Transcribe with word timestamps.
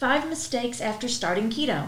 Five 0.00 0.30
mistakes 0.30 0.80
after 0.80 1.08
starting 1.08 1.50
keto. 1.50 1.86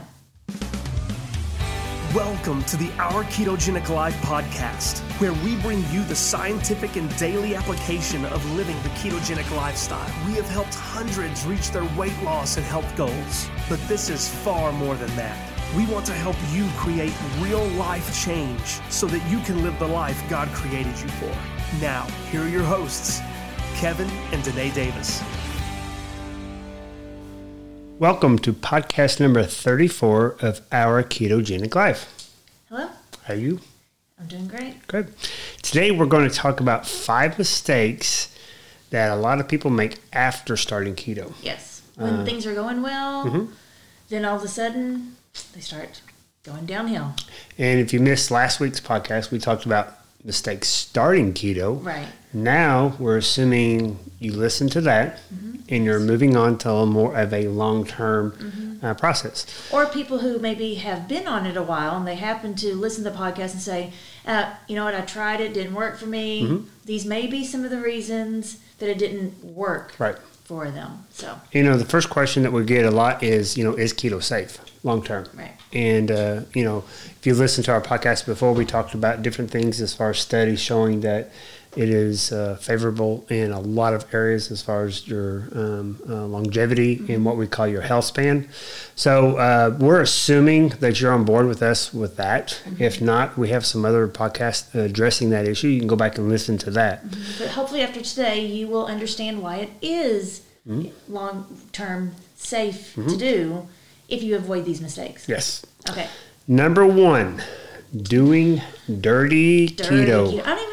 Welcome 2.14 2.62
to 2.64 2.76
the 2.76 2.90
Our 2.98 3.24
Ketogenic 3.24 3.88
Life 3.88 4.14
podcast, 4.16 4.98
where 5.18 5.32
we 5.42 5.56
bring 5.62 5.82
you 5.90 6.04
the 6.04 6.14
scientific 6.14 6.96
and 6.96 7.08
daily 7.16 7.56
application 7.56 8.26
of 8.26 8.44
living 8.52 8.76
the 8.82 8.90
ketogenic 8.90 9.50
lifestyle. 9.56 10.06
We 10.26 10.34
have 10.34 10.46
helped 10.50 10.74
hundreds 10.74 11.46
reach 11.46 11.70
their 11.70 11.86
weight 11.96 12.22
loss 12.22 12.58
and 12.58 12.66
health 12.66 12.94
goals, 12.98 13.48
but 13.66 13.80
this 13.88 14.10
is 14.10 14.28
far 14.28 14.72
more 14.72 14.94
than 14.96 15.16
that. 15.16 15.38
We 15.74 15.86
want 15.86 16.04
to 16.04 16.12
help 16.12 16.36
you 16.50 16.68
create 16.76 17.14
real 17.38 17.66
life 17.78 18.14
change 18.22 18.78
so 18.90 19.06
that 19.06 19.26
you 19.30 19.38
can 19.38 19.62
live 19.62 19.78
the 19.78 19.88
life 19.88 20.22
God 20.28 20.48
created 20.48 21.00
you 21.00 21.08
for. 21.08 21.34
Now, 21.80 22.02
here 22.30 22.42
are 22.42 22.48
your 22.48 22.62
hosts, 22.62 23.22
Kevin 23.76 24.10
and 24.32 24.44
Danae 24.44 24.70
Davis. 24.72 25.22
Welcome 28.02 28.40
to 28.40 28.52
podcast 28.52 29.20
number 29.20 29.44
34 29.44 30.38
of 30.40 30.60
Our 30.72 31.04
Ketogenic 31.04 31.72
Life. 31.76 32.34
Hello, 32.68 32.88
How 33.22 33.34
are 33.34 33.36
you? 33.36 33.60
I'm 34.18 34.26
doing 34.26 34.48
great. 34.48 34.84
Good. 34.88 35.14
Today 35.62 35.92
we're 35.92 36.06
going 36.06 36.28
to 36.28 36.34
talk 36.34 36.58
about 36.58 36.84
five 36.84 37.38
mistakes 37.38 38.36
that 38.90 39.12
a 39.12 39.14
lot 39.14 39.38
of 39.38 39.46
people 39.46 39.70
make 39.70 40.00
after 40.12 40.56
starting 40.56 40.96
keto. 40.96 41.32
Yes, 41.42 41.82
when 41.94 42.14
uh, 42.14 42.24
things 42.24 42.44
are 42.44 42.56
going 42.56 42.82
well, 42.82 43.24
mm-hmm. 43.24 43.52
then 44.08 44.24
all 44.24 44.34
of 44.34 44.42
a 44.42 44.48
sudden 44.48 45.14
they 45.54 45.60
start 45.60 46.02
going 46.42 46.66
downhill. 46.66 47.14
And 47.56 47.78
if 47.78 47.92
you 47.92 48.00
missed 48.00 48.32
last 48.32 48.58
week's 48.58 48.80
podcast, 48.80 49.30
we 49.30 49.38
talked 49.38 49.64
about 49.64 49.96
mistakes 50.24 50.68
starting 50.68 51.32
keto. 51.32 51.84
Right. 51.84 52.06
Now 52.32 52.96
we're 52.98 53.18
assuming 53.18 53.98
you 54.18 54.32
listen 54.32 54.68
to 54.70 54.80
that 54.82 55.20
and 55.68 55.84
you're 55.84 56.00
moving 56.00 56.36
on 56.36 56.58
to 56.58 56.70
a 56.70 56.86
more 56.86 57.14
of 57.16 57.32
a 57.32 57.48
long 57.48 57.84
term 57.86 58.78
uh, 58.82 58.94
process. 58.94 59.46
Or 59.72 59.86
people 59.86 60.18
who 60.18 60.38
maybe 60.38 60.76
have 60.76 61.08
been 61.08 61.26
on 61.26 61.46
it 61.46 61.56
a 61.56 61.62
while 61.62 61.96
and 61.96 62.06
they 62.06 62.14
happen 62.14 62.54
to 62.56 62.74
listen 62.74 63.04
to 63.04 63.10
the 63.10 63.16
podcast 63.16 63.52
and 63.52 63.60
say, 63.60 63.92
uh, 64.26 64.54
you 64.68 64.76
know 64.76 64.84
what, 64.84 64.94
I 64.94 65.00
tried 65.02 65.40
it, 65.40 65.52
didn't 65.54 65.74
work 65.74 65.98
for 65.98 66.06
me. 66.06 66.42
Mm-hmm. 66.42 66.66
These 66.84 67.04
may 67.04 67.26
be 67.26 67.44
some 67.44 67.64
of 67.64 67.70
the 67.70 67.80
reasons 67.80 68.60
that 68.78 68.88
it 68.88 68.98
didn't 68.98 69.44
work 69.44 69.94
Right. 69.98 70.16
For 70.52 70.70
them. 70.70 71.06
So, 71.10 71.40
You 71.52 71.62
know, 71.62 71.78
the 71.78 71.86
first 71.86 72.10
question 72.10 72.42
that 72.42 72.52
we 72.52 72.64
get 72.64 72.84
a 72.84 72.90
lot 72.90 73.22
is, 73.22 73.56
you 73.56 73.64
know, 73.64 73.72
is 73.72 73.94
keto 73.94 74.22
safe 74.22 74.58
long 74.84 75.02
term? 75.02 75.26
Right. 75.34 75.54
And, 75.72 76.10
uh, 76.10 76.40
you 76.52 76.62
know, 76.62 76.84
if 77.18 77.26
you 77.26 77.34
listen 77.34 77.64
to 77.64 77.72
our 77.72 77.80
podcast 77.80 78.26
before, 78.26 78.52
we 78.52 78.66
talked 78.66 78.92
about 78.92 79.22
different 79.22 79.50
things 79.50 79.80
as 79.80 79.94
far 79.94 80.10
as 80.10 80.18
studies 80.18 80.60
showing 80.60 81.00
that 81.00 81.32
it 81.74 81.88
is 81.88 82.32
uh, 82.32 82.56
favorable 82.60 83.24
in 83.30 83.50
a 83.50 83.58
lot 83.60 83.94
of 83.94 84.04
areas 84.14 84.50
as 84.50 84.60
far 84.60 84.84
as 84.84 85.08
your 85.08 85.48
um, 85.54 85.98
uh, 86.08 86.26
longevity 86.26 87.02
and 87.08 87.24
what 87.24 87.36
we 87.38 87.46
call 87.46 87.66
your 87.66 87.80
health 87.80 88.04
span. 88.04 88.48
So 88.94 89.36
uh, 89.38 89.74
we're 89.78 90.00
assuming 90.02 90.70
that 90.80 91.00
you're 91.00 91.12
on 91.12 91.24
board 91.24 91.46
with 91.46 91.62
us 91.62 91.94
with 91.94 92.16
that. 92.16 92.60
If 92.78 93.00
not, 93.00 93.38
we 93.38 93.48
have 93.48 93.64
some 93.64 93.84
other 93.86 94.06
podcasts 94.06 94.74
addressing 94.74 95.30
that 95.30 95.48
issue. 95.48 95.68
You 95.68 95.78
can 95.78 95.88
go 95.88 95.96
back 95.96 96.18
and 96.18 96.28
listen 96.28 96.58
to 96.58 96.70
that. 96.72 97.04
but 97.38 97.48
hopefully 97.48 97.80
after 97.80 98.02
today, 98.02 98.44
you 98.44 98.68
will 98.68 98.86
understand 98.86 99.42
why 99.42 99.56
it 99.58 99.70
is 99.80 100.42
Mm-hmm. 100.68 101.12
long 101.12 101.58
term 101.72 102.12
safe 102.36 102.94
to 102.94 103.16
do 103.16 103.66
if 104.08 104.22
you 104.22 104.36
avoid 104.36 104.64
these 104.64 104.80
mistakes. 104.80 105.28
Yes. 105.28 105.66
Okay. 105.90 106.06
Number 106.46 106.86
one, 106.86 107.42
doing 107.96 108.62
dirty, 109.00 109.66
Dirty 109.66 109.84
keto. 110.06 110.30
keto. 110.32 110.46
I 110.46 110.54
don't 110.54 110.68
even, 110.68 110.71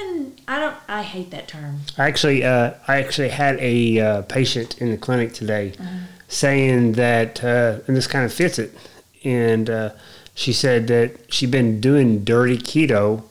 I 0.49 0.57
don't, 0.57 0.75
I 0.87 1.03
hate 1.03 1.29
that 1.29 1.47
term. 1.47 1.81
I 1.95 2.07
actually, 2.07 2.43
uh, 2.43 2.73
I 2.87 2.97
actually 3.03 3.29
had 3.29 3.57
a 3.59 3.99
uh, 3.99 4.21
patient 4.23 4.81
in 4.81 4.89
the 4.89 4.97
clinic 4.97 5.31
today 5.31 5.73
saying 6.27 6.93
that, 6.93 7.43
uh, 7.43 7.79
and 7.85 7.95
this 7.95 8.07
kind 8.07 8.25
of 8.25 8.33
fits 8.33 8.57
it. 8.57 8.75
And 9.23 9.69
uh, 9.69 9.91
she 10.33 10.51
said 10.51 10.87
that 10.87 11.31
she'd 11.31 11.51
been 11.51 11.79
doing 11.79 12.23
dirty 12.23 12.57
keto 12.57 13.23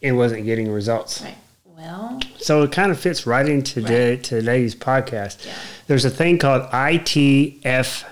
and 0.00 0.16
wasn't 0.16 0.44
getting 0.44 0.70
results. 0.70 1.22
Right. 1.22 1.36
Well, 1.64 2.20
So 2.38 2.62
it 2.62 2.70
kind 2.70 2.92
of 2.92 3.00
fits 3.00 3.26
right 3.26 3.48
into 3.48 3.82
today, 3.82 4.16
today's 4.16 4.76
podcast. 4.76 5.44
Yeah. 5.46 5.54
There's 5.88 6.04
a 6.04 6.10
thing 6.10 6.38
called 6.38 6.70
ITFYM, 6.70 8.04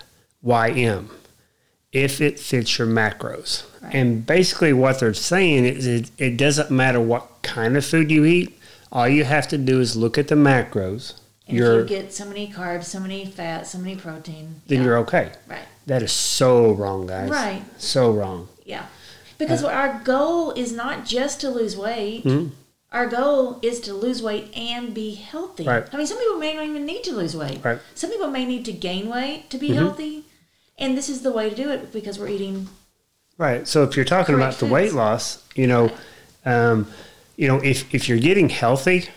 if 1.92 2.20
it 2.20 2.40
fits 2.40 2.78
your 2.78 2.88
macros. 2.88 3.64
Right. 3.82 3.94
And 3.94 4.26
basically, 4.26 4.72
what 4.72 5.00
they're 5.00 5.14
saying 5.14 5.66
is 5.66 5.86
it, 5.86 6.10
it 6.18 6.36
doesn't 6.36 6.70
matter 6.70 7.00
what 7.00 7.42
kind 7.42 7.76
of 7.76 7.84
food 7.84 8.10
you 8.10 8.24
eat, 8.24 8.58
all 8.90 9.08
you 9.08 9.24
have 9.24 9.48
to 9.48 9.58
do 9.58 9.80
is 9.80 9.96
look 9.96 10.18
at 10.18 10.28
the 10.28 10.34
macros. 10.34 11.14
and 11.46 11.56
You're, 11.56 11.80
if 11.80 11.90
you 11.90 11.96
get 11.96 12.12
so 12.12 12.24
many 12.24 12.50
carbs, 12.50 12.84
so 12.84 13.00
many 13.00 13.26
fat, 13.26 13.66
so 13.66 13.78
many 13.78 13.96
protein, 13.96 14.62
then 14.66 14.78
yeah. 14.78 14.84
you're 14.84 14.98
okay. 14.98 15.32
right. 15.46 15.66
That 15.86 16.02
is 16.02 16.12
so 16.12 16.72
wrong, 16.72 17.06
guys. 17.06 17.28
Right. 17.28 17.62
So 17.78 18.12
wrong. 18.12 18.48
Yeah. 18.64 18.86
Because 19.38 19.64
our 19.64 20.00
goal 20.04 20.52
is 20.52 20.72
not 20.72 21.04
just 21.04 21.40
to 21.40 21.50
lose 21.50 21.76
weight. 21.76 22.22
Mm-hmm. 22.24 22.54
Our 22.92 23.06
goal 23.06 23.58
is 23.62 23.80
to 23.80 23.94
lose 23.94 24.22
weight 24.22 24.56
and 24.56 24.94
be 24.94 25.14
healthy. 25.14 25.64
Right. 25.64 25.84
I 25.92 25.96
mean, 25.96 26.06
some 26.06 26.18
people 26.18 26.36
may 26.36 26.54
not 26.54 26.64
even 26.66 26.86
need 26.86 27.02
to 27.04 27.12
lose 27.12 27.34
weight. 27.34 27.64
Right. 27.64 27.78
Mm-hmm. 27.78 27.96
Some 27.96 28.10
people 28.10 28.28
may 28.28 28.44
need 28.44 28.64
to 28.66 28.72
gain 28.72 29.08
weight 29.08 29.50
to 29.50 29.58
be 29.58 29.68
healthy. 29.68 30.26
And 30.82 30.98
this 30.98 31.08
is 31.08 31.22
the 31.22 31.30
way 31.30 31.48
to 31.48 31.54
do 31.54 31.70
it 31.70 31.92
because 31.92 32.18
we're 32.18 32.28
eating. 32.28 32.68
Right. 33.38 33.66
So 33.68 33.84
if 33.84 33.96
you're 33.96 34.04
talking 34.04 34.34
about 34.34 34.54
the 34.54 34.66
weight 34.66 34.92
loss, 34.92 35.46
you 35.54 35.68
know, 35.68 35.92
um, 36.44 36.90
you 37.36 37.46
know, 37.46 37.58
if 37.58 37.94
if 37.94 38.08
you're 38.08 38.18
getting 38.18 38.48
healthy, 38.48 39.08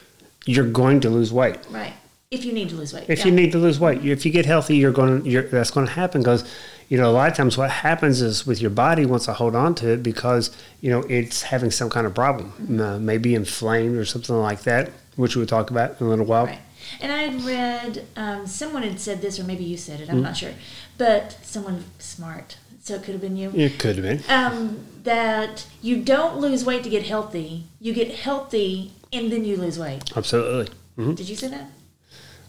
you're 0.45 0.69
going 0.69 0.99
to 1.01 1.09
lose 1.09 1.33
weight. 1.33 1.57
Right. 1.69 1.93
If 2.29 2.45
you 2.45 2.53
need 2.53 2.69
to 2.69 2.75
lose 2.75 2.93
weight. 2.93 3.05
If 3.07 3.19
yeah. 3.19 3.25
you 3.25 3.31
need 3.31 3.51
to 3.53 3.57
lose 3.57 3.79
weight, 3.79 4.05
if 4.05 4.25
you 4.25 4.31
get 4.31 4.45
healthy, 4.45 4.77
you're 4.77 4.91
going 4.91 5.23
to. 5.23 5.29
You're, 5.29 5.43
that's 5.43 5.71
going 5.71 5.87
to 5.87 5.93
happen 5.93 6.21
because, 6.21 6.47
you 6.89 6.97
know, 6.97 7.09
a 7.09 7.13
lot 7.13 7.29
of 7.29 7.37
times 7.37 7.57
what 7.57 7.71
happens 7.71 8.21
is 8.21 8.45
with 8.45 8.61
your 8.61 8.71
body 8.71 9.05
wants 9.05 9.25
to 9.25 9.33
hold 9.33 9.55
on 9.55 9.73
to 9.75 9.93
it 9.93 10.03
because 10.03 10.55
you 10.81 10.89
know 10.91 11.01
it's 11.09 11.41
having 11.43 11.71
some 11.71 11.89
kind 11.89 12.05
of 12.05 12.13
problem, 12.13 12.79
uh, 12.79 12.99
maybe 12.99 13.33
inflamed 13.33 13.97
or 13.97 14.05
something 14.05 14.35
like 14.35 14.61
that, 14.63 14.91
which 15.15 15.35
we'll 15.35 15.45
talk 15.45 15.71
about 15.71 15.99
in 15.99 16.07
a 16.07 16.09
little 16.09 16.25
while. 16.25 16.45
Right. 16.45 16.59
And 17.01 17.11
I 17.11 17.23
had 17.23 17.41
read, 17.43 18.05
um, 18.15 18.45
someone 18.47 18.83
had 18.83 18.99
said 18.99 19.21
this, 19.21 19.39
or 19.39 19.43
maybe 19.43 19.63
you 19.63 19.77
said 19.77 19.99
it, 20.01 20.07
Mm-hmm. 20.07 20.17
I'm 20.17 20.23
not 20.23 20.37
sure, 20.37 20.51
but 20.97 21.37
someone 21.41 21.83
smart, 21.99 22.57
so 22.81 22.95
it 22.95 23.03
could 23.03 23.13
have 23.13 23.21
been 23.21 23.35
you, 23.37 23.51
It 23.55 23.79
could 23.79 23.97
have 23.97 24.03
been. 24.05 24.21
um, 24.29 24.85
that 25.03 25.65
you 25.81 26.01
don't 26.01 26.37
lose 26.37 26.63
weight 26.65 26.83
to 26.83 26.89
get 26.89 27.03
healthy. 27.07 27.65
You 27.79 27.93
get 27.93 28.13
healthy 28.15 28.93
and 29.11 29.31
then 29.31 29.45
you 29.45 29.55
lose 29.57 29.79
weight. 29.79 30.15
Absolutely. 30.15 30.73
hmm 30.95 31.13
Did 31.13 31.27
you 31.29 31.35
say 31.35 31.47
that? 31.49 31.71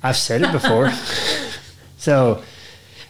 I've 0.02 0.16
said 0.16 0.42
it 0.42 0.52
before. 0.52 0.90
so 1.98 2.42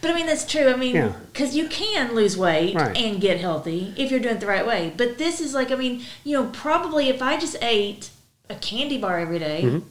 But 0.01 0.11
I 0.11 0.15
mean, 0.15 0.25
that's 0.27 0.45
true. 0.49 0.69
I 0.69 0.75
mean, 0.75 0.95
Yeah. 0.95 1.13
because 1.33 1.55
you 1.55 1.67
can 1.67 2.15
lose 2.15 2.37
weight 2.37 2.75
Right. 2.75 2.95
and 2.95 3.19
get 3.19 3.39
healthy 3.39 3.93
if 3.97 4.11
you're 4.11 4.19
doing 4.19 4.35
it 4.35 4.39
the 4.39 4.47
right 4.47 4.65
way. 4.65 4.93
But 4.95 5.17
this 5.17 5.41
is 5.41 5.53
like, 5.53 5.71
I 5.71 5.75
mean, 5.75 6.03
you 6.23 6.33
know, 6.37 6.49
probably 6.53 7.09
if 7.09 7.21
I 7.21 7.37
just 7.37 7.57
ate 7.61 8.09
a 8.49 8.55
candy 8.55 8.97
bar 8.97 9.19
every 9.19 9.39
day, 9.39 9.61
Mm-hmm. 9.63 9.87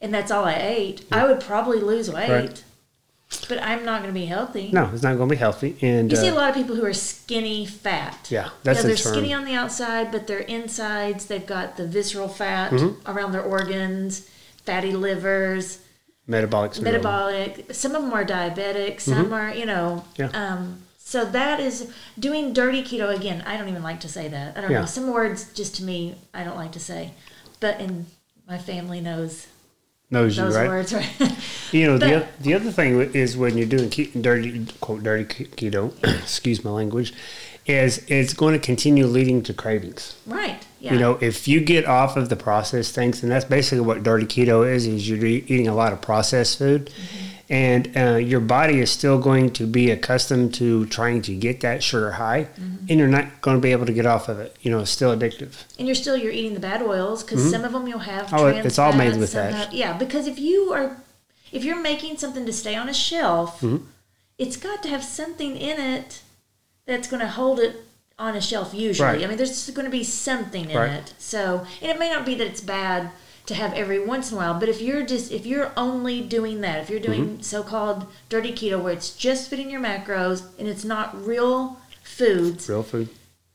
and 0.00 0.14
that's 0.14 0.30
all 0.30 0.44
I 0.44 0.54
ate, 0.54 1.04
I 1.12 1.26
would 1.26 1.40
probably 1.40 1.78
lose 1.80 2.10
weight. 2.10 2.28
Right. 2.30 2.64
But 3.48 3.62
I'm 3.62 3.84
not 3.84 4.02
going 4.02 4.12
to 4.12 4.18
be 4.20 4.26
healthy. 4.26 4.70
no, 4.72 4.90
it's 4.92 5.04
not 5.04 5.16
going 5.16 5.28
to 5.28 5.34
be 5.34 5.38
healthy. 5.38 5.76
And 5.82 6.10
You 6.10 6.16
see 6.16 6.28
a 6.28 6.32
uh, 6.32 6.36
lot 6.36 6.50
of 6.50 6.56
people 6.56 6.74
who 6.74 6.84
are 6.84 6.92
skinny 6.92 7.64
fat. 7.64 8.26
yeah, 8.28 8.48
that's 8.64 8.78
you 8.78 8.82
know, 8.82 8.88
they're 8.88 8.96
term. 9.04 9.12
skinny 9.14 9.32
on 9.32 9.44
the 9.44 9.54
outside, 9.54 10.10
but 10.10 10.26
their 10.26 10.40
insides, 10.40 11.26
they've 11.26 11.46
got 11.46 11.76
the 11.76 11.86
visceral 11.86 12.26
fat 12.28 12.72
Mm-hmm. 12.72 13.08
around 13.10 13.30
their 13.32 13.42
organs, 13.42 14.28
fatty 14.64 14.90
livers, 14.92 15.78
metabolic 16.26 16.74
syndrome. 16.74 16.92
metabolic. 16.94 17.72
Some 17.72 17.94
of 17.94 18.02
them 18.02 18.12
are 18.12 18.24
diabetic. 18.24 19.00
Some 19.00 19.32
are, 19.32 19.54
you 19.54 19.64
know. 19.66 20.04
Mm-hmm. 20.16 20.34
Yeah. 20.36 20.52
Um, 20.54 20.82
so 20.98 21.24
that 21.24 21.60
is 21.60 21.92
doing 22.18 22.52
dirty 22.52 22.82
keto 22.82 23.14
again. 23.14 23.42
I 23.46 23.56
don't 23.56 23.68
even 23.68 23.82
like 23.84 24.00
to 24.00 24.08
say 24.08 24.26
that. 24.28 24.56
I 24.56 24.60
don't 24.60 24.70
Yeah. 24.72 24.80
know. 24.80 24.86
Some 24.86 25.08
words 25.12 25.52
just 25.54 25.76
to 25.76 25.84
me 25.84 26.16
I 26.34 26.42
don't 26.44 26.56
like 26.56 26.72
to 26.72 26.80
say, 26.80 27.12
but 27.60 27.80
in 27.80 28.06
my 28.48 28.58
family 28.58 29.00
knows 29.00 29.46
knows 30.10 30.36
you, 30.36 30.42
those 30.44 30.56
right? 30.56 30.68
words. 30.68 30.92
Right. 30.92 31.08
You 31.72 31.86
know, 31.86 31.98
the, 31.98 32.06
But- 32.06 32.14
oth- 32.22 32.38
the 32.40 32.54
other 32.54 32.72
thing 32.72 32.98
is 33.14 33.36
when 33.36 33.56
you're 33.56 33.64
doing 33.68 33.90
ke- 33.90 34.12
dirty, 34.20 34.66
quote, 34.80 35.04
dirty 35.04 35.24
keto, 35.44 35.92
excuse 36.20 36.64
my 36.64 36.70
language, 36.72 37.14
is 37.64 38.04
it's 38.08 38.34
going 38.34 38.54
to 38.54 38.58
continue 38.58 39.06
leading 39.06 39.40
to 39.44 39.54
cravings. 39.54 40.16
right. 40.26 40.66
Yeah. 40.80 40.94
You 40.94 40.98
know, 40.98 41.18
if 41.20 41.46
you 41.46 41.60
get 41.60 41.84
off 41.86 42.16
of 42.16 42.28
the 42.30 42.34
processed 42.36 42.92
things, 42.94 43.22
and 43.22 43.30
that's 43.30 43.44
basically 43.44 43.82
what 43.82 44.02
dirty 44.02 44.24
keto 44.26 44.66
is, 44.68 44.86
is 44.86 45.08
you're 45.08 45.24
eating 45.26 45.68
a 45.68 45.74
lot 45.74 45.92
of 45.92 46.00
processed 46.00 46.58
food, 46.58 46.86
Mm-hmm. 46.86 47.19
And 47.50 47.90
uh, 47.96 48.14
your 48.16 48.40
body 48.40 48.78
is 48.78 48.90
still 48.90 49.18
going 49.18 49.50
to 49.54 49.66
be 49.66 49.90
accustomed 49.90 50.54
to 50.54 50.86
trying 50.86 51.20
to 51.22 51.34
get 51.34 51.60
that 51.60 51.82
sugar 51.82 52.12
high, 52.12 52.44
Mm-hmm. 52.44 52.86
and 52.88 52.98
you're 52.98 53.08
not 53.08 53.40
going 53.42 53.56
to 53.56 53.60
be 53.60 53.72
able 53.72 53.86
to 53.86 53.92
get 53.92 54.06
off 54.06 54.28
of 54.28 54.38
it. 54.38 54.56
You 54.62 54.70
know, 54.70 54.78
it's 54.80 54.90
still 54.90 55.14
addictive. 55.14 55.64
and 55.78 55.86
you're 55.88 55.94
still 55.96 56.16
you're 56.16 56.32
eating 56.32 56.54
the 56.54 56.60
bad 56.60 56.80
oils 56.80 57.22
because 57.24 57.50
some 57.50 57.64
of 57.64 57.72
them 57.72 57.86
you'll 57.88 57.98
have. 57.98 58.32
Oh, 58.32 58.46
it's 58.46 58.78
all 58.78 58.92
made 58.92 59.16
with 59.18 59.32
that. 59.32 59.52
have- 59.54 59.72
yeah, 59.74 59.96
because 59.98 60.26
if 60.28 60.38
you 60.38 60.72
are, 60.72 60.96
if 61.52 61.64
you're 61.64 61.80
making 61.80 62.16
something 62.18 62.46
to 62.46 62.52
stay 62.52 62.76
on 62.76 62.88
a 62.88 62.94
shelf, 62.94 63.60
Mm-hmm. 63.60 63.84
it's 64.38 64.56
got 64.56 64.82
to 64.84 64.88
have 64.88 65.02
something 65.04 65.56
in 65.56 65.80
it 65.80 66.22
that's 66.86 67.08
going 67.08 67.20
to 67.20 67.28
hold 67.28 67.58
it 67.60 67.76
on 68.18 68.36
a 68.36 68.40
shelf. 68.40 68.72
Usually, 68.74 69.06
Right. 69.08 69.24
I 69.24 69.26
mean, 69.26 69.36
there's 69.38 69.68
going 69.70 69.86
to 69.86 69.90
be 69.90 70.04
something 70.04 70.70
in 70.70 70.76
Right. 70.76 70.90
it. 70.92 71.14
So, 71.18 71.66
and 71.82 71.90
it 71.90 71.98
may 71.98 72.10
not 72.10 72.24
be 72.26 72.34
that 72.36 72.46
it's 72.46 72.60
bad 72.60 73.10
to 73.50 73.54
have 73.56 73.72
every 73.74 73.98
once 74.04 74.30
in 74.30 74.36
a 74.36 74.40
while. 74.40 74.58
But 74.58 74.68
if 74.68 74.80
you're 74.80 75.04
just 75.04 75.30
if 75.32 75.44
you're 75.44 75.72
only 75.76 76.20
doing 76.22 76.60
that, 76.62 76.80
if 76.82 76.88
you're 76.90 77.00
doing 77.00 77.24
Mm-hmm. 77.26 77.42
so-called 77.42 78.06
dirty 78.28 78.52
keto 78.52 78.80
where 78.82 78.92
it's 78.92 79.10
just 79.16 79.50
fitting 79.50 79.70
your 79.70 79.80
macros 79.80 80.42
and 80.58 80.66
it's 80.68 80.84
not 80.84 81.06
real 81.26 81.78
foods, 82.02 82.68
Real 82.68 82.82
food. 82.82 83.08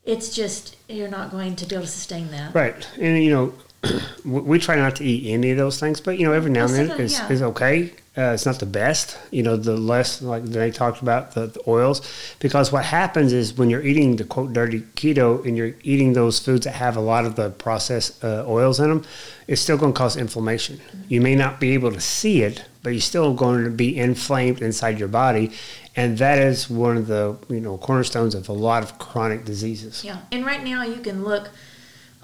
it's 0.04 0.34
just 0.34 0.76
you're 0.88 1.08
not 1.08 1.30
going 1.30 1.56
to 1.56 1.66
be 1.66 1.74
able 1.74 1.84
to 1.86 1.90
sustain 1.90 2.30
that. 2.30 2.54
Right, 2.54 2.86
and 3.00 3.22
you 3.24 3.30
know, 3.30 3.54
we 4.24 4.58
try 4.58 4.76
not 4.76 4.96
to 4.96 5.04
eat 5.04 5.32
any 5.32 5.50
of 5.50 5.56
those 5.56 5.80
things, 5.80 6.00
but 6.00 6.18
you 6.18 6.26
know, 6.26 6.32
every 6.32 6.50
now 6.50 6.66
and 6.66 6.74
then 6.74 7.00
is, 7.00 7.14
yeah. 7.18 7.28
is 7.32 7.42
okay. 7.42 7.92
Uh, 8.18 8.32
it's 8.32 8.46
not 8.46 8.58
the 8.60 8.64
best, 8.66 9.18
you 9.30 9.42
know. 9.42 9.56
The 9.56 9.76
less 9.76 10.22
like 10.22 10.44
they 10.44 10.70
talked 10.70 11.02
about 11.02 11.32
the, 11.34 11.48
the 11.48 11.60
oils, 11.68 12.00
because 12.38 12.72
what 12.72 12.84
happens 12.86 13.32
is 13.34 13.52
when 13.58 13.68
you're 13.68 13.82
eating 13.82 14.16
the 14.16 14.24
quote 14.24 14.54
dirty 14.54 14.80
keto 14.96 15.44
and 15.44 15.54
you're 15.54 15.74
eating 15.82 16.14
those 16.14 16.38
foods 16.38 16.64
that 16.64 16.72
have 16.76 16.96
a 16.96 17.00
lot 17.00 17.26
of 17.26 17.36
the 17.36 17.50
processed 17.50 18.24
uh, 18.24 18.44
oils 18.48 18.80
in 18.80 18.88
them, 18.88 19.04
it's 19.46 19.60
still 19.60 19.76
going 19.76 19.92
to 19.92 19.98
cause 19.98 20.16
inflammation. 20.16 20.80
You 21.08 21.20
may 21.20 21.34
not 21.34 21.60
be 21.60 21.72
able 21.74 21.92
to 21.92 22.00
see 22.00 22.42
it, 22.42 22.64
but 22.82 22.90
you're 22.90 23.00
still 23.02 23.34
going 23.34 23.64
to 23.64 23.70
be 23.70 23.98
inflamed 23.98 24.62
inside 24.62 24.98
your 24.98 25.08
body, 25.08 25.50
and 25.94 26.16
that 26.16 26.38
is 26.38 26.70
one 26.70 26.96
of 26.96 27.08
the 27.08 27.36
you 27.50 27.60
know 27.60 27.76
cornerstones 27.76 28.34
of 28.34 28.48
a 28.48 28.52
lot 28.54 28.82
of 28.82 28.98
chronic 28.98 29.44
diseases. 29.44 30.02
Yeah, 30.04 30.20
and 30.32 30.46
right 30.46 30.64
now 30.64 30.84
you 30.84 31.02
can 31.02 31.22
look 31.22 31.50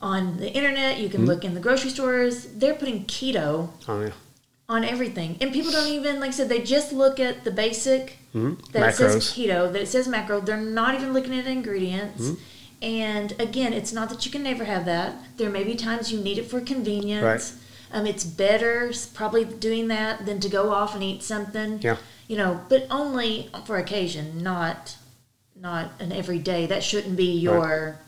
on 0.00 0.38
the 0.38 0.50
internet. 0.50 0.98
You 0.98 1.10
can 1.10 1.20
Mm-hmm. 1.20 1.28
look 1.28 1.44
in 1.44 1.52
the 1.52 1.60
grocery 1.60 1.90
stores. 1.90 2.46
They're 2.46 2.74
putting 2.74 3.04
keto 3.04 3.68
Oh 3.86 4.00
yeah. 4.00 4.10
On 4.72 4.84
everything, 4.84 5.36
and 5.42 5.52
people 5.52 5.70
don't 5.70 5.88
even 5.88 6.18
like 6.18 6.28
I 6.28 6.32
said. 6.32 6.48
They 6.48 6.62
just 6.62 6.92
look 6.92 7.20
at 7.20 7.44
the 7.44 7.50
basic 7.50 8.18
Mhm. 8.34 8.72
that 8.72 8.94
says 8.94 9.16
keto, 9.32 9.70
that 9.70 9.82
it 9.82 9.88
says 9.88 10.08
macro. 10.08 10.40
They're 10.40 10.56
not 10.56 10.94
even 10.94 11.12
looking 11.12 11.38
at 11.38 11.46
ingredients. 11.46 12.22
Mm-hmm. 12.22 12.34
And 12.82 13.34
again, 13.38 13.72
it's 13.74 13.92
not 13.92 14.08
that 14.08 14.24
you 14.24 14.32
can 14.32 14.42
never 14.42 14.64
have 14.64 14.86
that. 14.86 15.14
There 15.36 15.50
may 15.50 15.62
be 15.62 15.74
times 15.74 16.10
you 16.10 16.18
need 16.20 16.38
it 16.38 16.50
for 16.50 16.60
convenience. 16.60 17.22
Right. 17.22 17.52
Um, 17.92 18.06
it's 18.06 18.24
better 18.24 18.90
probably 19.12 19.44
doing 19.44 19.88
that 19.88 20.24
than 20.24 20.40
to 20.40 20.48
go 20.48 20.70
off 20.70 20.94
and 20.94 21.04
eat 21.04 21.22
something. 21.22 21.78
Yeah. 21.82 21.98
You 22.26 22.38
know, 22.38 22.60
but 22.70 22.86
only 22.90 23.50
for 23.66 23.76
occasion, 23.76 24.42
not 24.42 24.96
not 25.54 25.92
an 26.00 26.10
everyday. 26.12 26.66
That 26.66 26.82
shouldn't 26.82 27.16
be 27.16 27.30
your 27.38 28.00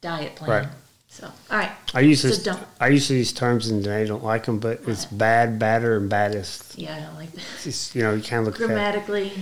diet 0.00 0.34
plan. 0.36 0.50
Right. 0.50 0.68
So, 1.12 1.26
all 1.50 1.58
right. 1.58 1.70
I 1.92 2.00
use 2.00 2.22
So 2.22 2.28
this. 2.28 2.38
don't- 2.38 2.62
I 2.80 2.88
use 2.88 3.06
these 3.06 3.32
terms 3.32 3.68
and 3.68 3.86
I 3.86 4.04
don't 4.06 4.24
like 4.24 4.46
them, 4.46 4.58
but 4.58 4.80
it's 4.86 5.04
bad, 5.04 5.58
badder, 5.58 5.98
and 5.98 6.08
baddest. 6.08 6.78
Yeah, 6.78 6.96
I 6.96 7.00
don't 7.00 7.16
like 7.16 7.32
that. 7.32 7.42
It's 7.66 7.94
you 7.94 8.02
know, 8.02 8.14
you 8.14 8.22
kind 8.22 8.40
of 8.40 8.46
look. 8.46 8.56
Grammatically 8.56 9.32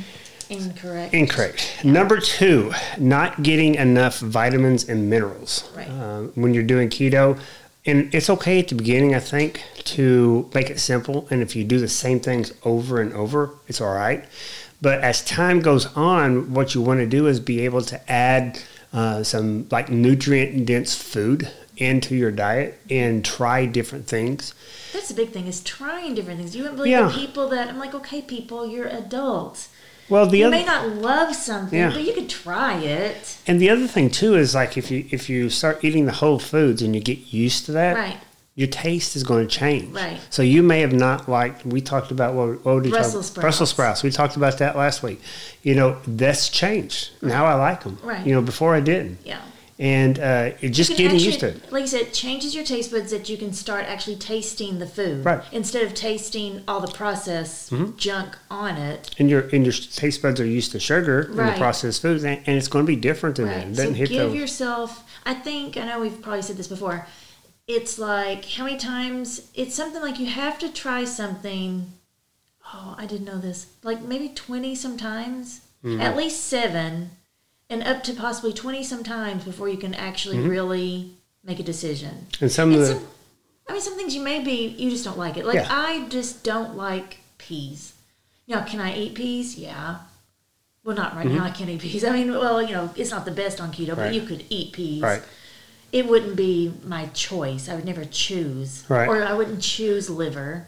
incorrect. 0.48 1.14
Incorrect. 1.14 1.84
Number 1.84 2.18
two, 2.18 2.72
not 2.98 3.44
getting 3.44 3.76
enough 3.76 4.18
vitamins 4.18 4.88
and 4.88 5.08
minerals. 5.08 5.70
Right. 5.76 5.86
Uh, 5.88 6.22
when 6.34 6.54
you're 6.54 6.64
doing 6.64 6.88
keto, 6.88 7.38
and 7.86 8.12
it's 8.12 8.28
okay 8.28 8.58
at 8.58 8.66
the 8.68 8.74
beginning, 8.74 9.14
I 9.14 9.20
think, 9.20 9.62
to 9.84 10.50
make 10.52 10.70
it 10.70 10.80
simple. 10.80 11.28
And 11.30 11.40
if 11.40 11.54
you 11.54 11.62
do 11.62 11.78
the 11.78 11.88
same 11.88 12.18
things 12.18 12.52
over 12.64 13.00
and 13.00 13.12
over, 13.14 13.50
it's 13.68 13.80
all 13.80 13.94
right. 13.94 14.24
But 14.82 15.02
as 15.02 15.24
time 15.24 15.60
goes 15.60 15.86
on, 15.94 16.52
what 16.52 16.74
you 16.74 16.80
want 16.82 16.98
to 16.98 17.06
do 17.06 17.28
is 17.28 17.38
be 17.38 17.60
able 17.60 17.82
to 17.82 18.10
add 18.10 18.58
uh, 18.92 19.22
some 19.22 19.66
like 19.70 19.88
nutrient 19.90 20.66
dense 20.66 20.94
food 20.94 21.48
into 21.76 22.14
your 22.14 22.30
diet 22.30 22.78
and 22.90 23.24
try 23.24 23.64
different 23.66 24.06
things. 24.06 24.54
That's 24.92 25.08
the 25.08 25.14
big 25.14 25.30
thing 25.30 25.46
is 25.46 25.62
trying 25.62 26.14
different 26.14 26.40
things. 26.40 26.54
You 26.54 26.62
wouldn't 26.62 26.76
believe 26.76 26.90
Yeah. 26.92 27.08
the 27.08 27.14
people 27.14 27.48
that 27.50 27.68
I'm 27.68 27.78
like, 27.78 27.94
okay, 27.94 28.20
people, 28.20 28.66
you're 28.66 28.86
adults. 28.88 29.68
Well, 30.08 30.26
the 30.26 30.38
you 30.38 30.46
other 30.46 30.56
may 30.56 30.64
not 30.64 30.88
love 30.96 31.36
something, 31.36 31.78
Yeah. 31.78 31.92
but 31.92 32.02
you 32.02 32.12
could 32.12 32.28
try 32.28 32.78
it. 32.82 33.36
And 33.46 33.60
the 33.60 33.70
other 33.70 33.86
thing 33.86 34.10
too 34.10 34.34
is 34.34 34.54
like 34.54 34.76
if 34.76 34.90
you 34.90 35.06
if 35.10 35.30
you 35.30 35.48
start 35.48 35.84
eating 35.84 36.06
the 36.06 36.12
whole 36.12 36.40
foods 36.40 36.82
and 36.82 36.94
you 36.94 37.00
get 37.00 37.32
used 37.32 37.64
to 37.66 37.72
that, 37.72 37.96
Right. 37.96 38.18
Your 38.60 38.68
taste 38.68 39.16
is 39.16 39.22
going 39.24 39.46
to 39.48 39.50
change. 39.62 39.94
Right. 39.94 40.20
So 40.28 40.42
you 40.42 40.62
may 40.62 40.80
have 40.80 40.92
not 40.92 41.28
liked. 41.28 41.64
We 41.64 41.80
talked 41.80 42.10
about 42.10 42.34
what, 42.34 42.64
what 42.64 42.82
did 42.82 42.86
you 42.86 42.90
Brussels 42.92 43.26
sprouts. 43.26 43.42
Brussels 43.44 43.70
sprouts. 43.70 44.02
We 44.02 44.10
talked 44.10 44.36
about 44.36 44.58
that 44.58 44.76
last 44.76 45.02
week. 45.02 45.20
You 45.62 45.74
know 45.74 45.96
that's 46.06 46.48
changed. 46.50 47.10
Now 47.22 47.46
I 47.46 47.54
like 47.54 47.82
them. 47.84 47.96
Right. 48.02 48.24
You 48.26 48.32
know 48.34 48.42
before 48.42 48.74
I 48.74 48.80
didn't. 48.80 49.18
Yeah. 49.24 49.40
And 49.78 50.18
uh, 50.18 50.50
it 50.60 50.70
just 50.80 50.90
You 50.90 50.96
getting 50.96 51.12
actually- 51.16 51.26
used 51.26 51.40
to 51.40 51.48
it. 51.48 51.72
Like 51.72 51.80
you 51.82 51.86
said, 51.88 52.02
it 52.02 52.12
changes 52.12 52.54
your 52.54 52.64
taste 52.64 52.90
buds 52.92 53.10
that 53.12 53.30
you 53.30 53.38
can 53.38 53.54
start 53.54 53.86
actually 53.86 54.16
tasting 54.16 54.78
the 54.78 54.86
food. 54.86 55.24
Right. 55.24 55.40
Mm-hmm. 55.40 55.56
Instead 55.56 55.84
of 55.86 55.94
tasting 55.94 56.62
all 56.68 56.80
the 56.86 56.92
processed 56.92 57.72
junk 57.96 58.36
on 58.50 58.76
it. 58.76 59.14
And 59.18 59.30
your 59.30 59.42
and 59.54 59.64
your 59.64 59.72
taste 59.72 60.20
buds 60.20 60.38
are 60.38 60.44
used 60.44 60.72
to 60.72 60.80
sugar 60.80 61.20
and 61.22 61.36
Right. 61.36 61.52
the 61.54 61.58
processed 61.58 62.02
foods, 62.02 62.24
and, 62.24 62.36
and 62.46 62.58
it's 62.58 62.68
going 62.68 62.84
to 62.84 62.92
be 62.96 63.00
different 63.08 63.36
than 63.36 63.46
that. 63.46 63.64
Right. 63.68 63.68
It 63.68 63.76
So 63.76 63.94
give 63.94 64.08
those. 64.32 64.34
yourself 64.34 64.90
I 65.24 65.34
think 65.34 65.76
I 65.78 65.84
know 65.86 65.98
we've 66.00 66.20
probably 66.20 66.42
said 66.42 66.56
this 66.58 66.68
before. 66.68 67.06
It's 67.76 67.98
like 67.98 68.44
how 68.56 68.64
many 68.64 68.76
times 68.78 69.50
it's 69.54 69.74
something 69.74 70.02
like 70.02 70.18
you 70.18 70.26
have 70.26 70.58
to 70.60 70.68
try 70.72 71.04
something 71.04 71.92
oh, 72.72 72.94
I 72.96 73.04
didn't 73.06 73.26
know 73.26 73.38
this. 73.38 73.66
Like 73.82 74.00
maybe 74.02 74.28
twenty 74.30 74.74
sometimes. 74.74 75.60
Mm-hmm. 75.84 76.00
At 76.00 76.16
least 76.16 76.44
seven 76.44 77.10
and 77.68 77.82
up 77.82 78.02
to 78.04 78.12
possibly 78.12 78.52
twenty 78.52 78.82
sometimes 78.84 79.44
before 79.44 79.68
you 79.68 79.76
can 79.78 79.94
actually 79.94 80.36
Mm-hmm. 80.38 80.48
really 80.56 81.14
make 81.44 81.58
a 81.60 81.62
decision. 81.62 82.26
and 82.40 82.50
some 82.52 82.72
of 82.72 82.78
the 82.80 82.86
some, 82.86 83.06
I 83.68 83.72
mean, 83.72 83.80
some 83.82 83.96
things 83.96 84.14
you 84.14 84.22
may 84.22 84.42
be 84.44 84.68
you 84.82 84.90
just 84.90 85.04
don't 85.04 85.18
like 85.18 85.36
it. 85.36 85.44
Like 85.46 85.54
Yeah. 85.56 85.68
I 85.70 86.06
just 86.08 86.42
don't 86.44 86.76
like 86.76 87.18
peas. 87.38 87.94
Now, 88.46 88.64
can 88.64 88.80
I 88.80 88.90
eat 88.96 89.14
peas? 89.14 89.56
Yeah. 89.56 89.98
Well, 90.84 90.96
not 90.96 91.14
right 91.16 91.26
now. 91.26 91.44
I 91.44 91.50
can't 91.50 91.70
eat 91.70 91.80
peas. 91.80 92.04
I 92.04 92.10
mean, 92.10 92.30
well, 92.32 92.60
you 92.62 92.72
know, 92.72 92.90
it's 92.96 93.10
not 93.10 93.24
the 93.24 93.30
best 93.42 93.60
on 93.60 93.70
keto, 93.72 93.94
but 93.96 93.98
Mm-hmm. 93.98 94.14
You 94.14 94.22
could 94.22 94.44
eat 94.50 94.72
peas. 94.72 95.02
right. 95.02 95.22
It 95.92 96.06
wouldn't 96.06 96.36
be 96.36 96.72
my 96.84 97.06
choice. 97.06 97.68
I 97.68 97.74
would 97.74 97.84
never 97.84 98.04
choose. 98.04 98.84
Right. 98.88 99.08
Or 99.08 99.22
I 99.24 99.34
wouldn't 99.34 99.62
choose 99.62 100.08
liver. 100.10 100.66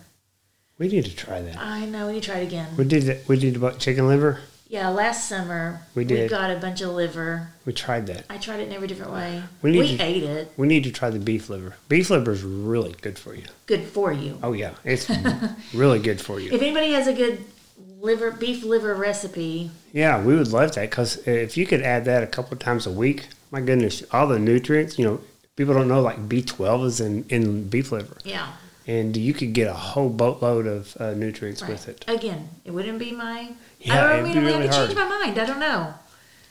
We 0.79 0.89
need 0.89 1.05
to 1.05 1.15
try 1.15 1.41
that. 1.43 1.57
I 1.59 1.87
know. 1.87 2.09
We 2.09 2.15
need 2.15 2.23
to 2.25 2.31
try 2.31 2.39
it 2.41 2.47
again. 2.49 2.77
We 2.77 2.85
did 2.85 3.09
it. 3.09 3.29
We 3.29 3.39
did 3.39 3.57
about 3.57 3.79
chicken 3.79 4.09
liver. 4.09 4.41
Yeah, 4.69 4.89
last 4.89 5.29
summer 5.29 5.83
We 5.95 6.05
did. 6.07 6.23
We 6.23 6.29
got 6.29 6.51
a 6.51 6.57
bunch 6.59 6.81
of 6.81 6.91
liver. 6.91 7.49
We 7.67 7.75
tried 7.75 8.07
that. 8.07 8.25
I 8.31 8.39
tried 8.39 8.61
it 8.61 8.69
in 8.69 8.73
every 8.73 8.89
different 8.89 9.13
way. 9.13 9.43
We 9.61 9.73
We, 9.73 9.81
need 9.83 9.99
to- 9.99 10.03
ate 10.05 10.23
it. 10.23 10.53
We 10.57 10.67
need 10.67 10.85
to 10.85 10.91
try 10.91 11.11
the 11.11 11.19
beef 11.19 11.51
liver. 11.51 11.77
Beef 11.91 12.09
liver 12.09 12.33
is 12.33 12.43
really 12.43 12.95
good 13.03 13.19
for 13.19 13.35
you. 13.35 13.45
Good 13.67 13.85
for 13.85 14.13
you. 14.15 14.39
Oh 14.43 14.55
yeah, 14.55 14.71
it's 14.83 15.11
really 15.75 15.99
good 15.99 16.23
for 16.23 16.41
you. 16.41 16.51
If 16.53 16.63
anybody 16.63 16.93
has 16.93 17.07
a 17.07 17.13
good 17.13 17.45
liver 18.01 18.31
beef 18.31 18.65
liver 18.65 18.95
recipe, 18.95 19.71
Yeah, 19.93 20.23
we 20.25 20.35
would 20.35 20.49
love 20.49 20.75
that 20.75 20.89
because 20.91 21.17
if 21.29 21.57
you 21.59 21.67
could 21.67 21.83
add 21.83 22.07
that 22.07 22.23
a 22.23 22.27
couple 22.27 22.55
of 22.55 22.59
times 22.59 22.87
a 22.87 22.91
week, 22.91 23.29
my 23.53 23.61
goodness, 23.61 24.03
all 24.11 24.27
the 24.27 24.39
nutrients. 24.41 24.99
You 24.99 25.05
know, 25.05 25.21
people 25.55 25.75
don't 25.75 25.87
know 25.87 26.01
like 26.03 26.29
B 26.29 26.43
twelve 26.43 26.85
is 26.87 27.01
in 27.01 27.25
in 27.29 27.69
beef 27.69 27.93
liver, 27.93 28.17
yeah. 28.25 28.53
and 28.89 29.17
you 29.17 29.33
could 29.35 29.53
get 29.53 29.69
a 29.69 29.75
whole 29.75 30.09
boatload 30.09 30.67
of 30.67 30.97
uh, 30.99 31.13
nutrients 31.13 31.63
Right. 31.63 31.71
with 31.71 31.89
it. 31.89 32.05
Again, 32.09 32.49
it 32.65 32.73
wouldn't 32.73 32.99
be 32.99 33.13
my. 33.13 33.53
Yeah, 33.79 34.07
I 34.07 34.13
it'd 34.19 34.25
don't 34.25 34.35
be 34.35 34.41
mean 34.41 34.49
I 34.49 34.59
really 34.59 34.67
have 34.67 34.89
to 34.89 34.95
change 34.95 34.99
my 34.99 35.09
mind. 35.09 35.39
I 35.39 35.45
don't 35.47 35.61
know. 35.61 35.94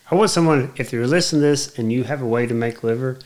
I 0.09 0.15
want 0.15 0.29
someone 0.29 0.71
if 0.75 0.91
you're 0.93 1.07
listening 1.07 1.41
to 1.41 1.47
this 1.47 1.77
and 1.79 1.91
you 1.91 2.03
have 2.03 2.21
a 2.21 2.25
way 2.25 2.45
to 2.45 2.53
make 2.53 2.83
liver, 2.83 3.17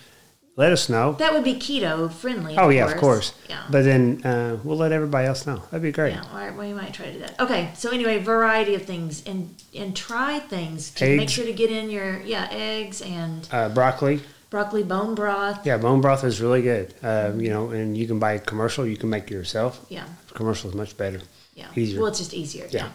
let 0.57 0.71
us 0.71 0.87
know. 0.89 1.13
That 1.13 1.33
would 1.33 1.43
be 1.43 1.55
keto 1.55 2.11
friendly. 2.11 2.55
oh 2.57 2.69
yeah, 2.69 2.89
of 2.89 2.97
course. 2.97 3.33
Yeah. 3.49 3.63
But 3.69 3.83
then 3.83 4.21
uh, 4.25 4.57
we'll 4.63 4.77
let 4.77 4.91
everybody 4.91 5.27
else 5.27 5.45
know. 5.45 5.57
That'd 5.71 5.81
be 5.81 5.91
great. 5.91 6.13
yeah, 6.13 6.55
we 6.57 6.73
might 6.73 6.93
try 6.93 7.07
to 7.07 7.13
do 7.13 7.19
that. 7.19 7.39
Okay, 7.39 7.71
so 7.75 7.89
anyway, 7.91 8.19
variety 8.19 8.75
of 8.75 8.83
things 8.83 9.23
and 9.25 9.53
and 9.75 9.95
try 9.95 10.39
things 10.39 10.91
to 10.91 11.17
make 11.17 11.29
sure 11.29 11.45
to 11.45 11.53
get 11.53 11.69
in 11.71 11.89
your 11.89 12.21
yeah 12.21 12.47
eggs 12.51 13.01
and 13.01 13.47
Uh, 13.51 13.69
broccoli. 13.69 14.21
broccoli 14.49 14.83
bone 14.83 15.15
broth. 15.15 15.65
Yeah, 15.65 15.77
bone 15.77 15.99
broth 16.01 16.23
is 16.23 16.39
really 16.39 16.61
good. 16.61 16.93
Um, 17.03 17.41
you 17.41 17.49
know, 17.49 17.71
and 17.71 17.97
you 17.97 18.07
can 18.07 18.19
buy 18.19 18.33
a 18.33 18.39
commercial. 18.39 18.85
You 18.87 18.95
can 18.97 19.09
make 19.09 19.25
it 19.29 19.33
yourself. 19.33 19.85
Yeah, 19.89 20.05
Commercial 20.33 20.69
is 20.69 20.75
much 20.75 20.95
better. 20.95 21.21
yeah. 21.55 21.67
Easier. 21.75 21.99
Well, 21.99 22.07
it's 22.09 22.19
just 22.19 22.33
easier. 22.33 22.67
Yeah. 22.71 22.83
Yeah. 22.85 22.89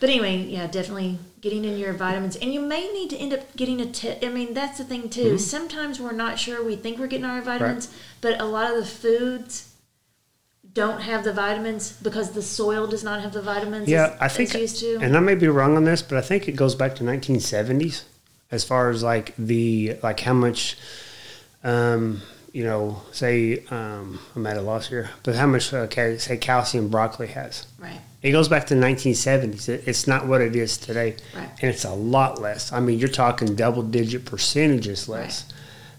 But 0.00 0.10
anyway, 0.10 0.44
yeah, 0.44 0.66
definitely 0.66 1.18
getting 1.40 1.64
in 1.64 1.78
your 1.78 1.92
vitamins, 1.92 2.36
and 2.36 2.52
you 2.52 2.60
may 2.60 2.92
need 2.92 3.10
to 3.10 3.16
end 3.16 3.32
up 3.32 3.56
getting 3.56 3.80
a 3.80 3.86
test. 3.86 4.24
I 4.24 4.28
mean, 4.28 4.54
that's 4.54 4.78
the 4.78 4.84
thing 4.84 5.08
too. 5.08 5.24
Mm-hmm. 5.24 5.36
Sometimes 5.38 6.00
we're 6.00 6.12
not 6.12 6.38
sure. 6.38 6.64
We 6.64 6.76
think 6.76 6.98
we're 6.98 7.06
getting 7.06 7.24
our 7.24 7.40
vitamins, 7.40 7.92
but 8.20 8.40
a 8.40 8.44
lot 8.44 8.70
of 8.70 8.76
the 8.76 8.86
foods 8.86 9.72
don't 10.72 11.00
have 11.00 11.24
the 11.24 11.32
vitamins 11.32 11.92
because 11.92 12.32
the 12.32 12.42
soil 12.42 12.86
does 12.86 13.02
not 13.02 13.20
have 13.20 13.32
the 13.32 13.42
vitamins. 13.42 13.88
Yeah, 13.88 14.16
I 14.20 14.28
think, 14.28 14.54
used 14.54 14.80
to. 14.80 14.98
and 15.00 15.16
I 15.16 15.20
may 15.20 15.34
be 15.34 15.48
wrong 15.48 15.76
on 15.76 15.84
this, 15.84 16.02
but 16.02 16.18
I 16.18 16.20
think 16.20 16.48
it 16.48 16.52
goes 16.52 16.74
back 16.74 16.94
to 16.96 17.04
1970s 17.04 18.04
as 18.50 18.64
far 18.64 18.90
as 18.90 19.02
like 19.02 19.34
the 19.36 19.98
like 20.02 20.20
how 20.20 20.34
much, 20.34 20.76
um, 21.64 22.22
you 22.52 22.64
know, 22.64 23.02
say 23.12 23.64
um, 23.70 24.20
I'm 24.36 24.46
at 24.46 24.56
a 24.56 24.62
loss 24.62 24.88
here, 24.88 25.10
but 25.22 25.34
how 25.34 25.46
much 25.46 25.72
uh, 25.72 25.88
say 26.18 26.36
calcium 26.36 26.88
broccoli 26.88 27.28
has. 27.28 27.66
right. 27.78 28.00
It 28.22 28.32
goes 28.32 28.48
back 28.48 28.66
to 28.66 28.74
the 28.74 28.80
1970s. 28.80 29.68
It's 29.68 30.06
not 30.08 30.26
what 30.26 30.40
it 30.40 30.56
is 30.56 30.76
today, 30.76 31.16
Right. 31.36 31.48
and 31.62 31.70
it's 31.70 31.84
a 31.84 31.92
lot 31.92 32.40
less. 32.40 32.72
I 32.72 32.80
mean, 32.80 32.98
you're 32.98 33.08
talking 33.08 33.54
double-digit 33.54 34.24
percentages 34.24 35.08
less. 35.08 35.44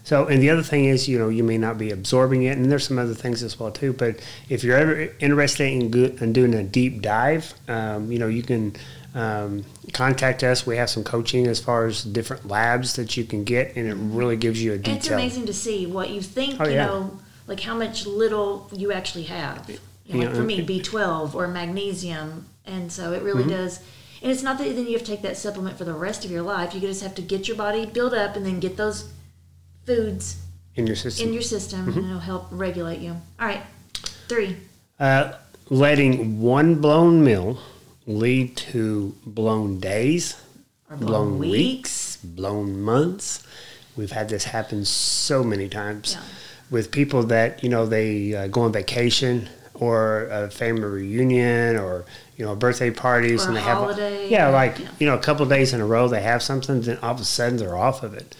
So, 0.04 0.26
and 0.26 0.42
the 0.42 0.50
other 0.50 0.62
thing 0.62 0.86
is, 0.86 1.08
you 1.08 1.18
know, 1.18 1.28
you 1.28 1.44
may 1.44 1.56
not 1.58 1.78
be 1.78 1.90
absorbing 1.90 2.42
it, 2.42 2.56
and 2.58 2.70
there's 2.70 2.86
some 2.86 2.98
other 2.98 3.14
things 3.14 3.42
as 3.42 3.58
well 3.58 3.70
too. 3.70 3.92
But 3.92 4.16
if 4.48 4.64
you're 4.64 4.76
ever 4.76 5.08
interested 5.20 5.64
in, 5.72 5.90
go- 5.90 6.12
in 6.24 6.32
doing 6.32 6.54
a 6.54 6.62
deep 6.62 7.00
dive, 7.00 7.54
um, 7.68 8.10
you 8.10 8.18
know, 8.18 8.28
you 8.28 8.42
can 8.42 8.74
um, 9.14 9.64
contact 9.92 10.42
us. 10.42 10.66
We 10.66 10.76
have 10.76 10.88
some 10.90 11.04
coaching 11.04 11.46
as 11.46 11.60
far 11.60 11.86
as 11.86 12.02
different 12.02 12.48
labs 12.48 12.96
that 12.96 13.16
you 13.16 13.24
can 13.24 13.44
get, 13.44 13.76
and 13.76 13.88
it 13.88 13.94
really 13.94 14.36
gives 14.36 14.62
you 14.62 14.72
a 14.72 14.74
And 14.76 14.88
it's 14.88 15.08
amazing 15.10 15.46
to 15.46 15.54
see 15.54 15.86
what 15.86 16.10
you 16.10 16.20
think. 16.22 16.56
Oh, 16.60 16.66
you 16.66 16.74
yeah. 16.74 16.86
know, 16.86 17.18
like 17.46 17.60
how 17.60 17.74
much 17.76 18.06
little 18.06 18.68
you 18.74 18.92
actually 18.92 19.24
have. 19.24 19.70
You 20.10 20.18
know, 20.18 20.26
like 20.26 20.34
Yeah, 20.34 20.40
for 20.40 20.44
me, 20.46 20.60
B 20.62 20.82
twelve 20.82 21.34
or 21.36 21.46
magnesium, 21.48 22.46
and 22.66 22.90
so 22.92 23.12
it 23.12 23.22
really 23.22 23.42
Mm-hmm. 23.44 23.50
does. 23.52 23.80
And 24.22 24.30
it's 24.30 24.42
not 24.42 24.58
that 24.58 24.64
then 24.64 24.86
you 24.86 24.92
have 24.92 25.04
to 25.04 25.10
take 25.12 25.22
that 25.22 25.36
supplement 25.38 25.78
for 25.78 25.84
the 25.84 25.94
rest 25.94 26.24
of 26.26 26.30
your 26.30 26.42
life. 26.42 26.74
You 26.74 26.80
just 26.80 27.02
have 27.02 27.14
to 27.14 27.22
get 27.22 27.48
your 27.48 27.56
body 27.56 27.86
built 27.86 28.12
up 28.12 28.36
and 28.36 28.44
then 28.44 28.60
get 28.60 28.76
those 28.76 29.10
foods 29.86 30.36
in 30.76 30.86
your 30.86 30.96
system. 30.96 31.28
in 31.28 31.32
your 31.34 31.42
system, 31.42 31.86
Mm-hmm. 31.86 31.98
and 31.98 32.06
it'll 32.08 32.18
help 32.20 32.46
regulate 32.50 33.00
you. 33.00 33.12
All 33.38 33.46
right, 33.46 33.62
three. 34.28 34.56
Uh, 34.98 35.32
letting 35.70 36.40
one 36.40 36.74
blown 36.76 37.24
meal 37.24 37.58
lead 38.06 38.56
to 38.56 39.14
blown 39.24 39.78
days, 39.80 40.36
Or 40.90 40.96
blown 40.96 41.38
weeks, 41.38 42.16
blown 42.18 42.80
months. 42.82 43.42
We've 43.96 44.12
had 44.12 44.28
this 44.28 44.44
happen 44.44 44.84
so 44.84 45.42
many 45.44 45.68
times 45.68 46.14
Yeah. 46.14 46.20
with 46.70 46.90
people 46.90 47.22
that 47.24 47.62
you 47.62 47.68
know 47.70 47.86
they 47.86 48.34
uh, 48.34 48.46
go 48.48 48.62
on 48.62 48.72
vacation 48.72 49.48
or 49.80 50.26
a 50.26 50.50
family 50.50 50.82
reunion 50.84 51.76
or 51.76 52.04
you 52.36 52.44
know 52.44 52.54
birthday 52.54 52.90
parties 52.90 53.44
Or 53.44 53.48
and 53.48 53.56
a 53.56 53.60
they 53.60 53.64
have 53.66 53.78
holiday. 53.78 54.28
yeah 54.28 54.48
like 54.48 54.78
Yeah. 54.78 54.88
you 55.00 55.06
know 55.06 55.14
a 55.14 55.18
couple 55.20 55.42
of 55.42 55.48
days 55.48 55.72
in 55.74 55.80
a 55.80 55.86
row 55.86 56.06
they 56.08 56.22
have 56.22 56.42
something 56.42 56.82
then 56.82 56.98
all 57.02 57.14
of 57.14 57.20
a 57.20 57.24
sudden 57.24 57.56
they're 57.56 57.76
off 57.76 58.02
of 58.02 58.14
it. 58.14 58.36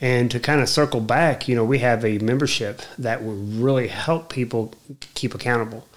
And 0.00 0.30
to 0.30 0.38
kind 0.38 0.60
of 0.60 0.68
circle 0.68 1.00
back, 1.00 1.48
you 1.48 1.56
know, 1.56 1.64
we 1.64 1.80
have 1.80 2.04
a 2.04 2.18
membership 2.18 2.82
that 3.00 3.24
will 3.24 3.34
really 3.34 3.88
help 3.88 4.32
people 4.32 4.72
keep 5.16 5.34
accountable. 5.34 5.88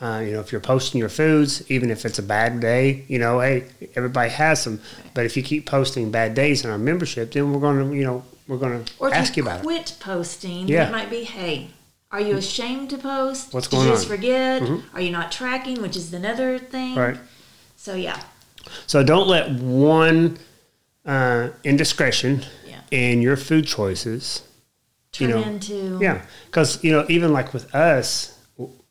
Uh, 0.00 0.22
you 0.24 0.30
know, 0.30 0.38
if 0.38 0.52
you're 0.52 0.60
posting 0.60 1.00
your 1.00 1.08
foods, 1.08 1.68
even 1.68 1.90
if 1.90 2.04
it's 2.06 2.20
a 2.20 2.22
bad 2.22 2.60
day, 2.60 3.04
you 3.08 3.18
know, 3.18 3.40
hey, 3.40 3.64
everybody 3.96 4.30
has 4.30 4.62
them. 4.62 4.80
But 5.12 5.26
if 5.26 5.36
you 5.36 5.42
keep 5.42 5.66
posting 5.66 6.12
bad 6.12 6.34
days 6.34 6.64
in 6.64 6.70
our 6.70 6.78
membership, 6.78 7.32
then 7.32 7.52
we're 7.52 7.58
going 7.58 7.90
to, 7.90 7.96
you 7.96 8.04
know, 8.04 8.24
we're 8.46 8.58
going 8.58 8.84
to 8.84 8.92
Or 9.00 9.12
ask 9.12 9.36
you 9.36 9.42
about 9.42 9.58
it. 9.58 9.62
quit 9.64 9.96
posting, 9.98 10.68
Yeah. 10.68 10.86
it 10.86 10.92
might 10.92 11.10
be, 11.10 11.24
hey, 11.24 11.70
are 12.10 12.20
you 12.20 12.36
ashamed 12.36 12.90
to 12.90 12.98
post? 12.98 13.52
What's 13.52 13.68
Did 13.68 13.76
going 13.76 13.88
you 13.88 13.92
just 13.94 14.10
on? 14.10 14.16
Mm-hmm. 14.18 14.76
forget? 14.76 14.94
Are 14.94 15.00
you 15.00 15.10
not 15.10 15.30
tracking, 15.32 15.82
which 15.82 15.96
is 15.96 16.12
another 16.12 16.58
thing? 16.58 16.94
Right. 16.96 17.18
So 17.76 17.94
yeah, 17.94 18.20
So 18.86 19.02
don't 19.04 19.28
let 19.28 19.50
one 19.52 20.38
uh, 21.06 21.50
indiscretion 21.64 22.44
Yeah. 22.66 22.80
in 22.90 23.22
your 23.22 23.36
food 23.36 23.66
choices 23.66 24.42
turn 25.12 25.30
know, 25.30 25.42
into 25.42 25.98
Yeah, 26.00 26.22
because 26.46 26.82
you 26.84 26.92
know, 26.92 27.06
even 27.08 27.32
like 27.32 27.54
with 27.54 27.74
us, 27.74 28.34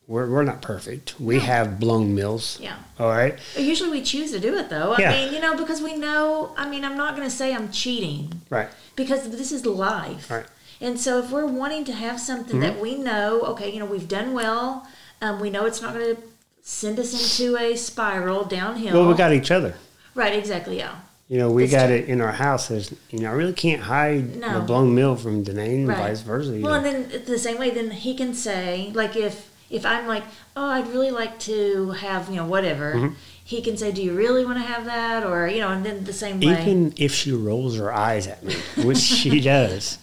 we're, 0.06 0.28
we're 0.30 0.42
not 0.44 0.62
perfect. 0.62 1.20
We 1.20 1.38
have 1.40 1.78
blown 1.78 2.14
meals. 2.14 2.58
Yeah. 2.62 2.76
All 2.98 3.08
right. 3.10 3.38
Usually 3.58 3.90
we 3.90 4.02
choose 4.02 4.30
to 4.32 4.40
do 4.40 4.54
it 4.56 4.70
though. 4.70 4.94
I 4.94 5.00
Yeah. 5.00 5.10
mean, 5.12 5.34
you 5.34 5.40
know, 5.40 5.54
because 5.54 5.82
we 5.82 5.96
know. 5.96 6.54
I 6.56 6.66
mean, 6.68 6.82
I'm 6.84 6.96
not 6.96 7.14
going 7.14 7.28
to 7.28 7.34
say 7.34 7.54
I'm 7.54 7.70
cheating 7.70 8.40
Right. 8.48 8.68
because 8.96 9.28
this 9.28 9.52
is 9.52 9.66
life. 9.66 10.30
Right. 10.30 10.46
Mm-hmm. 10.80 10.84
And 10.86 11.00
so 11.00 11.18
if 11.18 11.30
we're 11.30 11.46
wanting 11.46 11.84
to 11.86 11.92
have 11.92 12.20
something 12.20 12.60
that 12.60 12.80
we 12.80 12.96
know, 12.96 13.40
okay, 13.42 13.70
you 13.72 13.78
know, 13.80 13.86
we've 13.86 14.08
done 14.08 14.32
well, 14.32 14.86
um, 15.20 15.40
we 15.40 15.50
know 15.50 15.66
it's 15.66 15.82
not 15.82 15.94
going 15.94 16.16
to 16.16 16.22
send 16.62 16.98
us 16.98 17.12
into 17.40 17.56
a 17.56 17.76
spiral 17.76 18.44
downhill. 18.44 18.94
Well, 19.00 19.08
we 19.08 19.14
got 19.14 19.32
each 19.32 19.50
other. 19.50 19.74
right, 20.14 20.34
exactly, 20.34 20.78
yeah. 20.78 20.96
You 21.28 21.36
know, 21.38 21.50
we 21.50 21.66
That's 21.66 21.72
got 21.82 21.86
true. 21.88 21.96
it 21.96 22.08
in 22.08 22.20
our 22.22 22.32
house. 22.32 22.68
There's, 22.68 22.94
you 23.10 23.18
know, 23.20 23.28
I 23.28 23.32
really 23.32 23.52
can't 23.52 23.82
hide 23.82 24.36
No. 24.36 24.58
a 24.58 24.60
blown 24.62 24.94
meal 24.94 25.14
from 25.14 25.42
Danae 25.42 25.74
and 25.74 25.86
vice 25.86 26.22
versa. 26.22 26.52
Well, 26.52 26.80
know. 26.80 26.88
and 26.88 27.10
then 27.10 27.24
the 27.26 27.38
same 27.38 27.58
way, 27.58 27.68
then 27.70 27.90
he 27.90 28.14
can 28.14 28.32
say, 28.32 28.90
like, 28.94 29.14
if 29.16 29.50
if 29.68 29.84
I'm 29.84 30.06
like, 30.06 30.24
oh, 30.56 30.64
I'd 30.70 30.86
really 30.88 31.10
like 31.10 31.38
to 31.40 31.90
have, 31.90 32.30
you 32.30 32.36
know, 32.36 32.46
whatever, 32.46 32.94
Mm-hmm. 32.94 33.14
he 33.44 33.60
can 33.60 33.76
say, 33.76 33.92
do 33.92 34.02
you 34.02 34.14
really 34.14 34.42
want 34.46 34.56
to 34.56 34.64
have 34.64 34.86
that, 34.86 35.22
or 35.26 35.46
you 35.48 35.60
know, 35.60 35.68
and 35.68 35.84
then 35.84 36.04
the 36.04 36.14
same 36.14 36.40
way, 36.40 36.52
Even 36.62 36.94
if 36.96 37.12
she 37.12 37.32
rolls 37.32 37.76
her 37.76 37.92
eyes 37.92 38.26
at 38.26 38.42
me, 38.42 38.54
which 38.82 38.96
she 38.96 39.40
does 39.54 39.98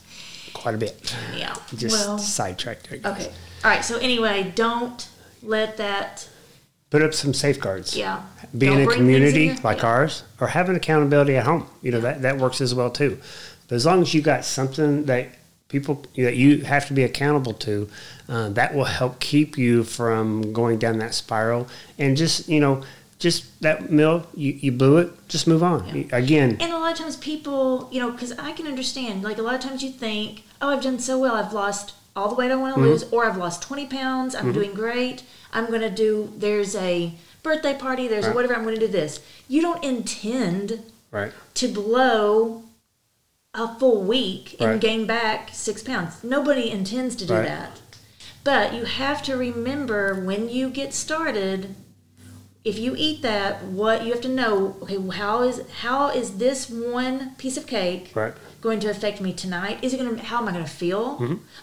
quite 0.66 0.74
a 0.74 0.80
bit. 0.80 1.16
yeah. 1.38 1.54
Just 1.76 2.08
well, 2.08 2.18
sidetracked 2.18 2.90
there. 2.90 3.00
okay, 3.12 3.32
all 3.64 3.70
right. 3.70 3.86
So 3.86 4.00
anyway, 4.00 4.52
don't 4.56 5.08
let 5.44 5.78
that, 5.78 6.28
Put 6.90 7.04
up 7.04 7.14
some 7.14 7.36
safeguards. 7.36 7.96
yeah. 7.96 8.24
Being 8.58 8.82
a 8.82 8.86
bring 8.86 8.88
things 8.88 8.94
in 8.94 8.98
community 8.98 9.62
like 9.64 9.80
yeah. 9.80 9.86
ours 9.86 10.24
or 10.40 10.48
having 10.48 10.76
accountability 10.76 11.36
at 11.36 11.46
home, 11.46 11.68
you 11.84 11.92
know, 11.92 12.00
that, 12.00 12.24
that 12.24 12.40
works 12.40 12.62
as 12.62 12.74
well 12.74 12.90
too. 12.90 13.20
But 13.68 13.76
as 13.76 13.86
long 13.86 14.02
as 14.02 14.12
you 14.16 14.24
got 14.24 14.44
something 14.44 15.06
that 15.06 15.28
people 15.68 16.04
that 16.16 16.36
you 16.36 16.62
have 16.62 16.88
to 16.88 16.94
be 16.94 17.04
accountable 17.04 17.54
to, 17.54 17.88
uh, 18.28 18.50
that 18.50 18.74
will 18.74 18.86
help 18.86 19.20
keep 19.20 19.56
you 19.56 19.84
from 19.84 20.52
going 20.52 20.80
down 20.80 20.98
that 20.98 21.14
spiral. 21.14 21.68
And 22.00 22.18
just, 22.18 22.50
you 22.50 22.60
know, 22.60 22.82
just 23.20 23.62
that 23.62 23.92
meal, 23.92 24.28
you, 24.36 24.52
you 24.54 24.72
blew 24.72 24.98
it, 24.98 25.28
just 25.28 25.48
move 25.48 25.64
on. 25.64 25.86
Yeah. 25.88 26.06
Again, 26.12 26.58
And 26.60 26.72
a 26.72 26.78
lot 26.78 26.92
of 26.92 26.98
times 26.98 27.16
people, 27.16 27.90
you 27.92 28.00
know, 28.00 28.12
because 28.12 28.32
I 28.34 28.52
can 28.52 28.68
understand, 28.68 29.24
like 29.24 29.38
a 29.38 29.42
lot 29.42 29.56
of 29.56 29.62
times 29.62 29.84
you 29.84 29.90
think, 29.90 30.44
oh, 30.66 30.70
I've 30.70 30.84
done 30.84 31.00
so 31.00 31.20
well. 31.20 31.36
I've 31.36 31.54
lost 31.54 31.94
all 32.16 32.30
the 32.30 32.36
weight 32.36 32.52
I 32.52 32.56
want 32.56 32.76
to 32.76 32.82
mm-hmm. 32.82 32.90
lose, 32.90 33.04
or 33.12 33.26
I've 33.26 33.38
lost 33.38 33.62
20 33.62 33.88
pounds. 33.88 34.36
I'm 34.36 34.46
mm-hmm. 34.46 34.54
doing 34.54 34.74
great. 34.74 35.24
I'm 35.54 35.68
going 35.68 35.82
to 35.82 35.90
do, 35.90 36.34
there's 36.38 36.76
a 36.76 37.14
birthday 37.44 37.76
party, 37.78 38.08
there's 38.08 38.26
a 38.26 38.30
Right. 38.30 38.36
whatever, 38.36 38.56
I'm 38.56 38.64
going 38.64 38.76
to 38.76 38.86
do 38.86 38.92
this. 38.92 39.20
You 39.48 39.62
don't 39.62 39.84
intend 39.84 40.82
right. 41.12 41.32
to 41.56 41.68
blow 41.68 42.64
a 43.54 43.80
full 43.80 44.04
week 44.04 44.56
and 44.60 44.72
Right. 44.72 44.82
gain 44.82 45.06
back 45.06 45.50
six 45.54 45.84
pounds. 45.84 46.24
Nobody 46.24 46.70
intends 46.70 47.16
to 47.18 47.26
do 47.26 47.34
that. 47.34 47.82
But 48.44 48.74
you 48.74 48.86
have 48.86 49.24
to 49.24 49.36
remember 49.36 50.14
when 50.14 50.50
you 50.50 50.70
get 50.70 50.94
started, 50.94 51.76
if 52.64 52.78
you 52.78 52.96
eat 52.98 53.22
that, 53.22 53.64
what 53.64 54.06
you 54.06 54.12
have 54.12 54.22
to 54.22 54.30
know, 54.30 54.76
okay, 54.84 55.00
how 55.18 55.42
is 55.42 55.64
how 55.82 56.10
is 56.10 56.38
this 56.38 56.70
one 56.70 57.36
piece 57.38 57.58
of 57.58 57.66
cake 57.66 58.12
Right. 58.14 58.34
Going 58.66 58.80
to 58.82 58.90
affect 58.90 59.22
me 59.22 59.32
tonight? 59.32 59.78
Is 59.84 59.94
it 59.94 59.98
going 60.00 60.16
to 60.18 60.24
how 60.24 60.40
am 60.42 60.48
I 60.50 60.52
going 60.52 60.66
to 60.66 60.70
feel? 60.84 61.06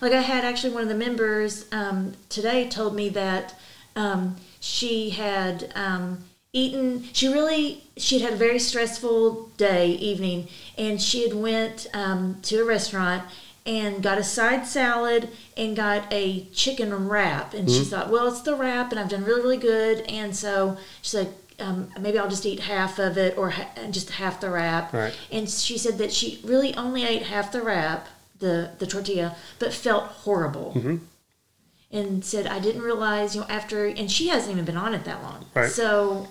Like 0.00 0.12
I 0.12 0.22
had 0.22 0.44
actually 0.44 0.72
one 0.72 0.84
of 0.84 0.88
the 0.88 0.94
members 0.94 1.66
um, 1.72 2.12
today 2.28 2.68
told 2.68 2.94
me 2.94 3.08
that 3.10 3.54
um, 3.96 4.36
she 4.60 5.10
had 5.10 5.72
um, 5.74 6.24
eaten. 6.52 7.04
She 7.12 7.26
really 7.28 7.82
she 7.96 8.18
had 8.18 8.24
had 8.30 8.34
a 8.34 8.36
very 8.46 8.58
stressful 8.60 9.50
day 9.56 9.88
evening, 10.10 10.48
and 10.78 11.02
she 11.02 11.18
had 11.26 11.34
went 11.34 11.88
um, 11.92 12.38
to 12.42 12.62
a 12.62 12.64
restaurant 12.64 13.24
and 13.66 14.02
got 14.02 14.18
a 14.18 14.24
side 14.24 14.66
salad 14.66 15.28
and 15.56 15.76
got 15.76 16.00
a 16.12 16.46
chicken 16.52 17.08
wrap, 17.08 17.52
and 17.54 17.68
she 17.70 17.84
thought, 17.84 18.10
well, 18.10 18.28
it's 18.28 18.42
the 18.42 18.54
wrap, 18.56 18.90
and 18.90 18.98
I've 19.00 19.08
done 19.10 19.24
really 19.24 19.42
really 19.42 19.56
good, 19.74 19.98
and 20.08 20.34
so 20.36 20.76
she's 21.02 21.14
like. 21.14 21.28
Um, 21.62 21.90
maybe 22.00 22.18
I'll 22.18 22.28
just 22.28 22.44
eat 22.44 22.60
half 22.60 22.98
of 22.98 23.16
it 23.16 23.38
or 23.38 23.50
ha- 23.50 23.70
just 23.90 24.10
half 24.10 24.40
the 24.40 24.50
wrap. 24.50 24.92
Right. 24.92 25.16
And 25.30 25.48
she 25.48 25.78
said 25.78 25.98
that 25.98 26.12
she 26.12 26.40
really 26.44 26.74
only 26.74 27.04
ate 27.04 27.22
half 27.22 27.52
the 27.52 27.62
wrap, 27.62 28.08
the, 28.40 28.72
the 28.78 28.86
tortilla, 28.86 29.36
but 29.58 29.72
felt 29.72 30.04
horrible. 30.04 30.72
Mm-hmm. 30.76 30.96
And 31.92 32.24
said, 32.24 32.46
I 32.46 32.58
didn't 32.58 32.82
realize, 32.82 33.34
you 33.34 33.42
know, 33.42 33.46
after, 33.48 33.86
and 33.86 34.10
she 34.10 34.28
hasn't 34.28 34.50
even 34.50 34.64
been 34.64 34.78
on 34.78 34.94
it 34.94 35.04
that 35.04 35.22
long. 35.22 35.44
Right. 35.54 35.70
So 35.70 36.26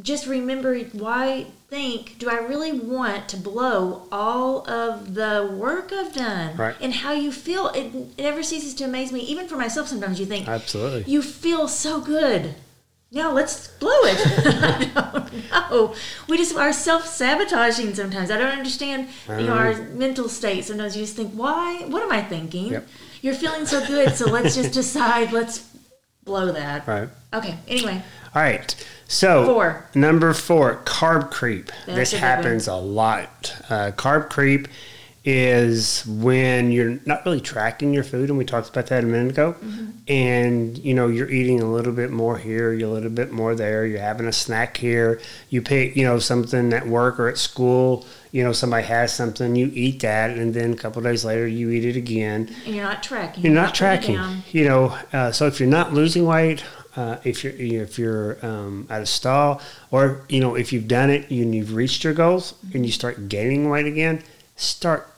just 0.00 0.26
remember 0.26 0.76
why 0.78 1.46
think, 1.70 2.18
do 2.18 2.28
I 2.28 2.38
really 2.38 2.72
want 2.72 3.28
to 3.28 3.36
blow 3.36 4.08
all 4.10 4.68
of 4.68 5.14
the 5.14 5.48
work 5.56 5.92
I've 5.92 6.12
done? 6.12 6.56
Right. 6.56 6.74
And 6.80 6.92
how 6.92 7.12
you 7.12 7.30
feel. 7.30 7.68
It, 7.68 7.94
it 8.18 8.22
never 8.22 8.42
ceases 8.42 8.74
to 8.74 8.84
amaze 8.84 9.12
me. 9.12 9.20
Even 9.20 9.46
for 9.46 9.56
myself, 9.56 9.88
sometimes 9.88 10.18
you 10.18 10.26
think, 10.26 10.48
Absolutely. 10.48 11.04
you 11.10 11.22
feel 11.22 11.68
so 11.68 12.00
good. 12.00 12.56
Now 13.12 13.32
let's 13.32 13.68
blow 13.68 13.90
it. 14.04 14.18
I 14.46 15.66
don't 15.70 15.70
know. 15.70 15.94
We 16.28 16.36
just 16.36 16.56
are 16.56 16.72
self 16.72 17.06
sabotaging 17.06 17.94
sometimes. 17.94 18.30
I 18.30 18.36
don't 18.38 18.50
understand 18.58 19.08
you 19.28 19.46
know 19.46 19.54
our 19.54 19.74
mental 19.92 20.28
state. 20.28 20.64
Sometimes 20.64 20.96
you 20.96 21.02
just 21.04 21.14
think, 21.16 21.32
why? 21.32 21.84
What 21.86 22.02
am 22.02 22.10
I 22.10 22.22
thinking? 22.22 22.72
Yep. 22.72 22.88
You're 23.22 23.34
feeling 23.34 23.66
so 23.66 23.86
good, 23.86 24.14
so 24.14 24.28
let's 24.30 24.54
just 24.56 24.72
decide. 24.82 25.32
Let's 25.32 25.68
blow 26.24 26.52
that. 26.52 26.86
Right. 26.88 27.08
Okay. 27.32 27.56
Anyway, 27.68 28.02
All 28.34 28.42
right. 28.42 28.74
So 29.06 29.44
Four. 29.46 29.88
number 29.94 30.32
four, 30.32 30.76
carb 30.84 31.30
creep. 31.30 31.70
That's 31.86 31.96
this 31.96 32.10
good 32.12 32.16
one. 32.16 32.22
happens 32.22 32.66
a 32.68 32.74
lot. 32.74 33.54
Uh, 33.68 33.92
carb 33.92 34.30
creep 34.30 34.66
is 35.24 36.04
when 36.06 36.70
you're 36.70 37.00
not 37.06 37.24
really 37.24 37.40
tracking 37.40 37.94
your 37.94 38.04
food, 38.04 38.28
and 38.28 38.38
we 38.38 38.44
talked 38.44 38.68
about 38.68 38.86
that 38.86 39.04
a 39.04 39.06
minute 39.06 39.32
ago. 39.32 39.54
Mm-hmm. 39.54 39.90
And 40.06 40.78
you 40.78 40.92
know 40.94 41.08
you're 41.08 41.30
eating 41.30 41.60
a 41.60 41.70
little 41.70 41.92
bit 41.92 42.10
more 42.10 42.36
here, 42.36 42.72
you're 42.72 42.90
a 42.90 42.92
little 42.92 43.10
bit 43.10 43.32
more 43.32 43.54
there. 43.54 43.86
You're 43.86 44.00
having 44.00 44.26
a 44.26 44.32
snack 44.32 44.76
here. 44.76 45.20
You 45.48 45.62
pick, 45.62 45.96
you 45.96 46.04
know, 46.04 46.18
something 46.18 46.72
at 46.72 46.86
work 46.86 47.18
or 47.18 47.28
at 47.28 47.38
school. 47.38 48.04
You 48.32 48.42
know, 48.42 48.52
somebody 48.52 48.84
has 48.86 49.14
something, 49.14 49.54
you 49.54 49.70
eat 49.72 50.00
that, 50.00 50.36
and 50.36 50.52
then 50.52 50.72
a 50.72 50.76
couple 50.76 51.00
days 51.02 51.24
later 51.24 51.46
you 51.46 51.70
eat 51.70 51.84
it 51.84 51.96
again 51.96 52.54
and 52.66 52.74
you're 52.74 52.84
not 52.84 53.02
tracking. 53.02 53.44
you're 53.44 53.52
not 53.52 53.74
putting 53.74 54.14
it 54.14 54.16
tracking 54.16 54.42
you 54.50 54.68
know 54.68 54.96
uh, 55.12 55.32
so 55.32 55.46
if 55.46 55.60
you're 55.60 55.68
not 55.68 55.92
losing 55.92 56.24
weight 56.26 56.64
uh, 56.96 57.18
if 57.24 57.42
you're 57.42 57.52
if 57.82 57.98
you're 57.98 58.44
um, 58.44 58.86
at 58.90 59.02
a 59.02 59.06
stall 59.06 59.60
or 59.90 60.24
you 60.28 60.40
know 60.40 60.54
if 60.54 60.72
you've 60.72 60.88
done 60.88 61.10
it 61.10 61.30
and 61.30 61.54
you've 61.54 61.74
reached 61.74 62.04
your 62.04 62.12
goals 62.12 62.54
and 62.72 62.84
you 62.84 62.92
start 62.92 63.28
gaining 63.28 63.68
weight 63.68 63.86
again 63.86 64.22
start 64.56 65.08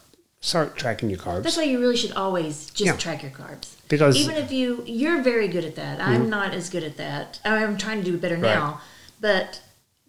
start 0.46 0.76
tracking 0.76 1.10
your 1.10 1.18
carbs 1.18 1.42
That's 1.42 1.56
why 1.56 1.64
you 1.64 1.80
really 1.80 1.96
should 1.96 2.12
always 2.12 2.66
just 2.70 2.80
Yeah. 2.80 2.96
track 2.96 3.22
your 3.22 3.32
carbs. 3.32 3.74
because 3.88 4.16
even 4.16 4.36
if 4.36 4.52
you 4.52 4.82
you're 4.86 5.20
very 5.22 5.48
good 5.48 5.64
at 5.64 5.74
that 5.76 6.00
i'm 6.00 6.22
mm-hmm. 6.22 6.30
not 6.30 6.54
as 6.54 6.70
good 6.70 6.84
at 6.84 6.96
that 6.98 7.40
i'm 7.44 7.76
trying 7.76 7.98
to 8.02 8.10
do 8.10 8.16
better 8.16 8.36
Right. 8.36 8.54
now 8.54 8.80
but 9.20 9.60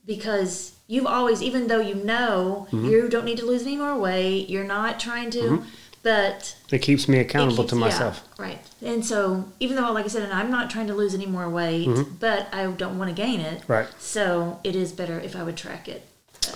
because 0.05 0.73
you've 0.87 1.07
always 1.07 1.41
even 1.41 1.67
though 1.67 1.79
you 1.79 1.95
know 1.95 2.67
mm-hmm. 2.71 2.85
you 2.85 3.09
don't 3.09 3.25
need 3.25 3.37
to 3.39 3.45
lose 3.45 3.63
any 3.63 3.77
more 3.77 3.97
weight 3.97 4.47
you're 4.49 4.63
not 4.63 4.99
trying 4.99 5.29
to 5.31 5.39
mm-hmm. 5.41 5.65
but 6.03 6.55
It 6.71 6.79
keeps 6.79 7.07
me 7.07 7.17
accountable 7.19 7.63
keeps- 7.63 7.71
to 7.71 7.75
yeah, 7.79 7.85
myself. 7.85 8.23
right. 8.37 8.59
And 8.81 9.03
so, 9.03 9.45
even 9.59 9.75
though, 9.75 9.91
like 9.91 10.05
I 10.05 10.07
said, 10.07 10.21
and 10.21 10.31
I'm 10.31 10.51
not 10.51 10.69
trying 10.69 10.85
to 10.87 10.93
lose 10.93 11.13
any 11.15 11.25
more 11.25 11.49
weight, 11.49 11.89
but 12.19 12.47
I 12.53 12.67
don't 12.67 12.97
want 12.99 13.09
to 13.09 13.15
gain 13.25 13.39
it. 13.39 13.61
Mm-hmm. 13.61 13.71
Right. 13.73 13.87
So 13.97 14.59
it 14.63 14.75
is 14.75 14.91
better 14.91 15.19
if 15.19 15.35
I 15.35 15.41
would 15.43 15.57
track 15.57 15.89
it, 15.89 16.06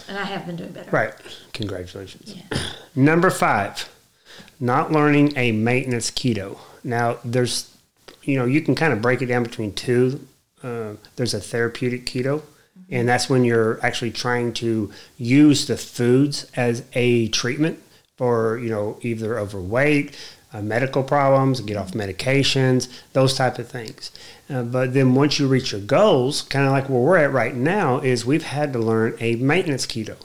and 0.07 0.17
I 0.17 0.23
have 0.23 0.45
been 0.45 0.55
doing 0.55 0.71
better. 0.71 0.91
Right. 0.91 1.13
Congratulations. 1.53 2.35
Yeah. 2.35 2.57
Number 2.95 3.29
five, 3.29 3.89
not 4.59 4.91
learning 4.91 5.33
a 5.37 5.51
maintenance 5.51 6.11
keto. 6.11 6.57
Now, 6.83 7.17
there's, 7.23 7.75
you 8.23 8.37
know, 8.37 8.45
you 8.45 8.61
can 8.61 8.75
kind 8.75 8.93
of 8.93 9.01
break 9.01 9.21
it 9.21 9.27
down 9.27 9.43
between 9.43 9.73
two. 9.73 10.27
Uh, 10.63 10.93
there's 11.15 11.33
a 11.33 11.39
therapeutic 11.39 12.05
keto, 12.05 12.41
and 12.89 13.07
that's 13.07 13.29
when 13.29 13.43
you're 13.43 13.83
actually 13.83 14.11
trying 14.11 14.53
to 14.53 14.91
use 15.17 15.67
the 15.67 15.77
foods 15.77 16.49
as 16.55 16.83
a 16.93 17.27
treatment 17.29 17.81
for, 18.17 18.59
you 18.59 18.69
know, 18.69 18.99
either 19.01 19.39
overweight, 19.39 20.15
uh, 20.53 20.61
medical 20.61 21.03
problems, 21.03 21.61
get 21.61 21.77
off 21.77 21.91
medications, 21.91 22.87
those 23.13 23.33
type 23.35 23.57
of 23.59 23.67
things. 23.67 24.11
Uh, 24.49 24.63
but 24.63 24.93
then 24.93 25.15
once 25.15 25.39
you 25.39 25.47
reach 25.47 25.71
your 25.71 25.81
goals, 25.81 26.41
kind 26.43 26.65
of 26.65 26.71
like 26.71 26.89
where 26.89 26.99
we're 26.99 27.17
at 27.17 27.31
right 27.31 27.55
now, 27.55 27.99
is 27.99 28.25
we've 28.25 28.43
had 28.43 28.73
to 28.73 28.79
learn 28.79 29.15
a 29.19 29.35
maintenance 29.35 29.85
keto. 29.85 30.17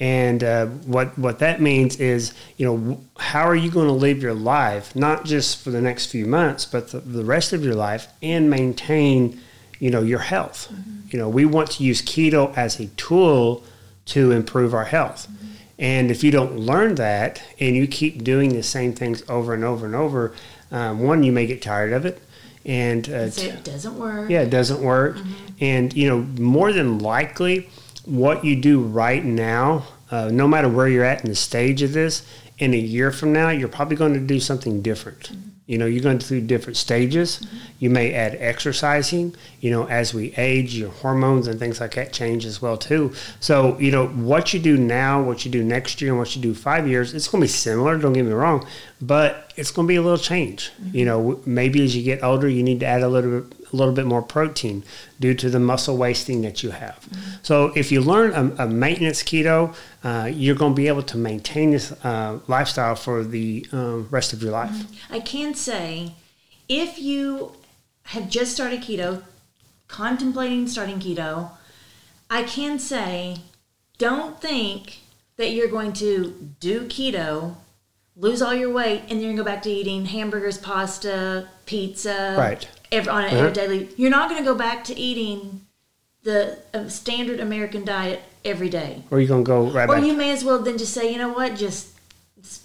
And 0.00 0.42
uh, 0.42 0.66
what 0.66 1.16
what 1.16 1.38
that 1.38 1.60
means 1.60 2.00
is, 2.00 2.34
you 2.56 2.66
know, 2.66 3.00
how 3.16 3.44
are 3.44 3.54
you 3.54 3.70
going 3.70 3.86
to 3.86 3.92
live 3.92 4.20
your 4.20 4.34
life, 4.34 4.96
not 4.96 5.24
just 5.24 5.62
for 5.62 5.70
the 5.70 5.80
next 5.80 6.06
few 6.06 6.26
months, 6.26 6.64
but 6.64 6.88
the, 6.88 6.98
the 6.98 7.24
rest 7.24 7.52
of 7.52 7.64
your 7.64 7.76
life, 7.76 8.08
and 8.20 8.50
maintain, 8.50 9.40
you 9.78 9.90
know, 9.90 10.02
your 10.02 10.18
health. 10.18 10.72
You 11.10 11.18
know, 11.20 11.28
we 11.28 11.44
want 11.44 11.70
to 11.72 11.84
use 11.84 12.02
keto 12.02 12.52
as 12.56 12.80
a 12.80 12.86
tool 12.96 13.62
to 14.06 14.32
improve 14.32 14.74
our 14.74 14.84
health. 14.84 15.28
And 15.78 16.10
if 16.10 16.22
you 16.22 16.30
don't 16.30 16.56
learn 16.58 16.94
that, 16.96 17.42
and 17.58 17.74
you 17.74 17.86
keep 17.86 18.22
doing 18.22 18.52
the 18.54 18.62
same 18.62 18.92
things 18.92 19.22
over 19.28 19.54
and 19.54 19.64
over 19.64 19.86
and 19.86 19.94
over, 19.94 20.32
um, 20.70 21.00
one, 21.00 21.22
you 21.22 21.32
may 21.32 21.46
get 21.46 21.62
tired 21.62 21.92
of 21.92 22.06
it, 22.06 22.22
and 22.64 23.08
uh, 23.08 23.30
So 23.30 23.42
it 23.46 23.64
doesn't 23.64 23.98
work. 23.98 24.30
yeah, 24.30 24.42
it 24.42 24.50
doesn't 24.50 24.80
work. 24.80 25.16
And, 25.60 25.92
you 25.92 26.08
know, 26.08 26.20
more 26.42 26.72
than 26.72 26.98
likely, 27.00 27.68
what 28.04 28.44
you 28.44 28.56
do 28.56 28.80
right 28.82 29.24
now, 29.24 29.84
uh, 30.10 30.28
no 30.32 30.46
matter 30.46 30.68
where 30.68 30.88
you're 30.88 31.04
at 31.04 31.24
in 31.24 31.30
the 31.30 31.36
stage 31.36 31.82
of 31.82 31.92
this, 31.92 32.24
in 32.58 32.72
a 32.72 32.78
year 32.78 33.10
from 33.10 33.32
now, 33.32 33.48
you're 33.50 33.68
probably 33.68 33.96
going 33.96 34.14
to 34.14 34.20
do 34.20 34.38
something 34.38 34.80
different. 34.80 35.30
You 35.66 35.78
know, 35.78 35.86
you're 35.86 36.02
going 36.02 36.18
through 36.18 36.42
different 36.42 36.76
stages. 36.76 37.38
Mm-hmm. 37.38 37.56
You 37.78 37.90
may 37.90 38.12
add 38.12 38.36
exercising. 38.38 39.34
You 39.60 39.70
know, 39.70 39.88
as 39.88 40.12
we 40.12 40.34
age, 40.36 40.74
your 40.74 40.90
hormones 40.90 41.46
and 41.46 41.58
things 41.58 41.80
like 41.80 41.94
that 41.94 42.12
change 42.12 42.44
as 42.44 42.60
well 42.60 42.76
too. 42.76 43.14
So, 43.40 43.78
you 43.78 43.90
know, 43.90 44.08
what 44.08 44.52
you 44.52 44.60
do 44.60 44.76
now, 44.76 45.22
what 45.22 45.46
you 45.46 45.50
do 45.50 45.64
next 45.64 46.02
year, 46.02 46.10
and 46.10 46.18
what 46.18 46.36
you 46.36 46.42
do 46.42 46.54
five 46.54 46.86
years, 46.86 47.14
it's 47.14 47.28
going 47.28 47.40
to 47.40 47.44
be 47.44 47.48
similar. 47.48 47.96
Don't 47.96 48.12
get 48.12 48.26
me 48.26 48.32
wrong, 48.32 48.66
but 49.00 49.54
it's 49.56 49.70
going 49.70 49.88
to 49.88 49.88
be 49.88 49.96
a 49.96 50.02
little 50.02 50.18
change. 50.18 50.70
Mm-hmm. 50.82 50.96
You 50.96 51.04
know, 51.06 51.40
maybe 51.46 51.82
as 51.82 51.96
you 51.96 52.02
get 52.02 52.22
older, 52.22 52.48
you 52.48 52.62
need 52.62 52.80
to 52.80 52.86
add 52.86 53.02
a 53.02 53.08
little 53.08 53.40
bit, 53.40 53.63
a 53.74 53.76
little 53.76 53.94
bit 53.94 54.06
more 54.06 54.22
protein 54.22 54.84
due 55.20 55.34
to 55.34 55.50
the 55.50 55.60
muscle 55.60 55.96
wasting 55.96 56.42
that 56.42 56.62
you 56.62 56.70
have. 56.70 57.08
So, 57.42 57.72
if 57.74 57.90
you 57.92 58.00
learn 58.00 58.32
a, 58.32 58.64
a 58.64 58.68
maintenance 58.68 59.22
keto, 59.22 59.74
uh, 60.04 60.30
you're 60.32 60.54
going 60.54 60.72
to 60.72 60.76
be 60.76 60.88
able 60.88 61.02
to 61.02 61.18
maintain 61.18 61.72
this 61.72 61.92
uh, 62.04 62.38
lifestyle 62.46 62.94
for 62.94 63.24
the 63.24 63.66
um, 63.72 64.08
rest 64.10 64.32
of 64.32 64.42
your 64.42 64.52
life. 64.52 64.76
I 65.10 65.20
can 65.20 65.54
say, 65.54 66.12
if 66.68 66.98
you 66.98 67.52
have 68.04 68.28
just 68.28 68.52
started 68.52 68.80
keto, 68.80 69.22
contemplating 69.88 70.68
starting 70.68 71.00
keto, 71.00 71.50
I 72.30 72.44
can 72.44 72.78
say, 72.78 73.38
don't 73.98 74.40
think 74.40 74.98
that 75.36 75.50
you're 75.50 75.68
going 75.68 75.92
to 75.94 76.52
do 76.60 76.86
keto, 76.86 77.56
lose 78.16 78.40
all 78.40 78.54
your 78.54 78.72
weight, 78.72 79.02
and 79.08 79.20
then 79.20 79.30
to 79.30 79.34
go 79.36 79.44
back 79.44 79.62
to 79.62 79.70
eating 79.70 80.04
hamburgers, 80.06 80.58
pasta, 80.58 81.48
pizza, 81.66 82.36
Right. 82.38 82.68
Every, 82.94 83.10
on 83.10 83.24
a, 83.24 83.26
Uh-huh. 83.26 83.50
daily. 83.50 83.88
You're 83.96 84.10
not 84.10 84.28
going 84.30 84.42
to 84.42 84.44
go 84.52 84.54
back 84.56 84.84
to 84.84 84.98
eating 84.98 85.62
the 86.22 86.58
uh, 86.72 86.88
standard 86.88 87.40
American 87.40 87.84
diet 87.84 88.22
every 88.44 88.68
day. 88.70 89.02
Or 89.10 89.18
you're 89.20 89.28
going 89.28 89.44
to 89.44 89.48
go 89.48 89.64
right 89.70 89.88
Or 89.88 89.96
back. 89.96 90.04
you 90.04 90.14
may 90.14 90.30
as 90.30 90.44
well 90.44 90.58
then 90.62 90.78
just 90.78 90.92
say, 90.94 91.12
you 91.12 91.18
know 91.18 91.32
what, 91.32 91.56
just 91.56 91.88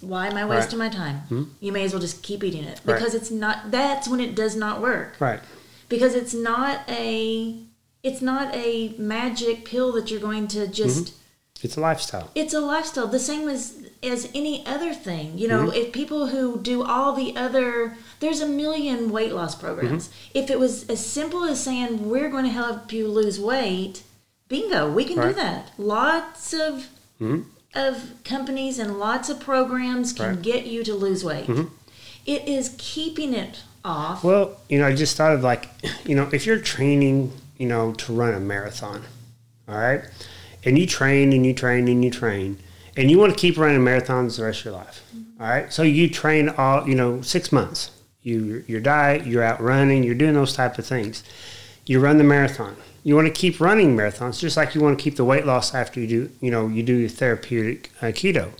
why 0.00 0.26
am 0.28 0.36
I 0.36 0.44
wasting 0.44 0.78
my 0.78 0.88
time? 0.90 1.16
Hmm? 1.28 1.44
You 1.60 1.72
may 1.72 1.84
as 1.84 1.92
well 1.92 2.00
just 2.00 2.22
keep 2.22 2.44
eating 2.44 2.64
it 2.64 2.80
Right. 2.84 2.94
because 2.96 3.14
it's 3.14 3.30
not. 3.30 3.70
That's 3.70 4.06
when 4.08 4.20
it 4.20 4.34
does 4.34 4.54
not 4.54 4.80
work 4.82 5.16
right. 5.20 5.40
because 5.88 6.14
it's 6.14 6.34
not 6.34 6.80
a. 6.88 7.56
It's 8.02 8.22
not 8.22 8.54
a 8.54 8.94
magic 8.98 9.64
pill 9.66 9.92
that 9.92 10.10
you're 10.10 10.20
going 10.20 10.48
to 10.48 10.66
just. 10.68 11.14
It's 11.62 11.76
a 11.76 11.80
lifestyle. 11.80 12.30
It's 12.34 12.54
a 12.54 12.60
lifestyle, 12.60 13.06
the 13.06 13.18
same 13.18 13.48
as 13.48 13.79
as 14.02 14.28
any 14.34 14.64
other 14.66 14.94
thing. 14.94 15.36
You 15.38 15.48
know, 15.48 15.66
Mm-hmm. 15.66 15.76
if 15.76 15.92
people 15.92 16.28
who 16.28 16.58
do 16.60 16.82
all 16.82 17.12
the 17.12 17.36
other, 17.36 17.96
there's 18.20 18.40
a 18.40 18.46
million 18.48 19.10
weight 19.10 19.32
loss 19.32 19.54
programs. 19.54 20.08
Mm-hmm. 20.08 20.38
If 20.38 20.50
it 20.50 20.58
was 20.58 20.88
as 20.88 21.04
simple 21.04 21.44
as 21.44 21.62
saying 21.62 22.08
we're 22.08 22.30
going 22.30 22.44
to 22.44 22.50
help 22.50 22.92
you 22.92 23.08
lose 23.08 23.38
weight, 23.38 24.02
bingo, 24.48 24.90
we 24.90 25.04
can 25.04 25.16
do 25.20 25.32
that. 25.34 25.72
Lots 25.78 26.52
of 26.54 26.86
Mhm. 27.20 27.44
of 27.74 28.12
companies 28.24 28.78
and 28.78 28.98
lots 28.98 29.28
of 29.28 29.38
programs 29.38 30.12
can 30.12 30.24
Right. 30.26 30.32
Mm-hmm. 30.32 30.42
get 30.42 30.66
you 30.66 30.82
to 30.84 30.94
lose 30.94 31.22
weight. 31.24 31.48
It 32.26 32.48
is 32.48 32.74
keeping 32.78 33.32
it 33.34 33.62
off. 33.84 34.24
Well, 34.24 34.56
you 34.68 34.78
know, 34.78 34.86
I 34.86 34.94
just 34.94 35.16
thought 35.16 35.32
of 35.32 35.42
like, 35.42 35.68
you 36.04 36.14
know, 36.16 36.28
if 36.32 36.46
you're 36.46 36.58
training, 36.58 37.32
you 37.58 37.66
know, 37.66 37.92
to 37.94 38.12
run 38.12 38.34
a 38.34 38.40
marathon, 38.40 39.04
all 39.68 39.76
right, 39.76 40.02
and 40.64 40.78
you 40.78 40.86
train 40.86 41.32
and 41.32 41.44
you 41.46 41.54
train 41.54 41.86
and 41.88 42.02
you 42.04 42.10
train, 42.10 42.58
and 42.96 43.10
you 43.10 43.18
want 43.18 43.32
to 43.32 43.38
keep 43.38 43.56
running 43.58 43.80
marathons 43.80 44.36
the 44.36 44.44
rest 44.44 44.60
of 44.60 44.64
your 44.66 44.74
life, 44.74 45.02
all 45.40 45.46
right. 45.48 45.72
So 45.72 45.82
you 45.82 46.08
train 46.10 46.48
all, 46.50 46.88
you 46.88 46.94
know, 46.94 47.20
six 47.22 47.52
months. 47.52 47.90
You 48.22 48.64
your 48.66 48.80
diet, 48.80 49.26
you're 49.26 49.42
out 49.42 49.60
running, 49.60 50.02
you're 50.02 50.14
doing 50.14 50.34
those 50.34 50.52
type 50.54 50.78
of 50.78 50.86
things. 50.86 51.24
You 51.86 52.00
run 52.00 52.18
the 52.18 52.24
marathon. 52.24 52.76
You 53.02 53.14
want 53.16 53.26
to 53.28 53.32
keep 53.32 53.60
running 53.60 53.96
marathons, 53.96 54.38
just 54.38 54.56
like 54.58 54.74
you 54.74 54.82
want 54.82 54.98
to 54.98 55.02
keep 55.02 55.16
the 55.16 55.24
weight 55.24 55.46
loss 55.46 55.74
after 55.74 55.98
you 56.00 56.06
do, 56.06 56.30
you 56.42 56.50
know, 56.50 56.68
you 56.68 56.82
do 56.82 56.94
your 56.94 57.08
therapeutic 57.08 57.90
uh, 58.02 58.06
keto. 58.06 58.50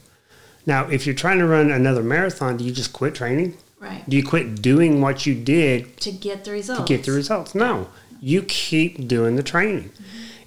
Now, 0.64 0.88
if 0.88 1.04
you're 1.04 1.14
trying 1.14 1.38
to 1.40 1.46
run 1.46 1.70
another 1.70 2.02
marathon, 2.02 2.56
do 2.56 2.64
you 2.64 2.72
just 2.72 2.92
quit 2.94 3.14
training? 3.14 3.56
right. 3.78 4.02
Do 4.08 4.16
you 4.16 4.24
quit 4.24 4.60
doing 4.62 5.00
what 5.02 5.26
you 5.26 5.34
did 5.34 5.96
To 5.98 6.12
get 6.12 6.44
the 6.44 6.52
results. 6.52 6.80
to 6.80 6.86
get 6.96 7.04
the 7.04 7.12
results? 7.12 7.54
No, 7.54 7.88
you 8.20 8.42
keep 8.42 9.06
doing 9.08 9.36
the 9.36 9.42
training. 9.42 9.90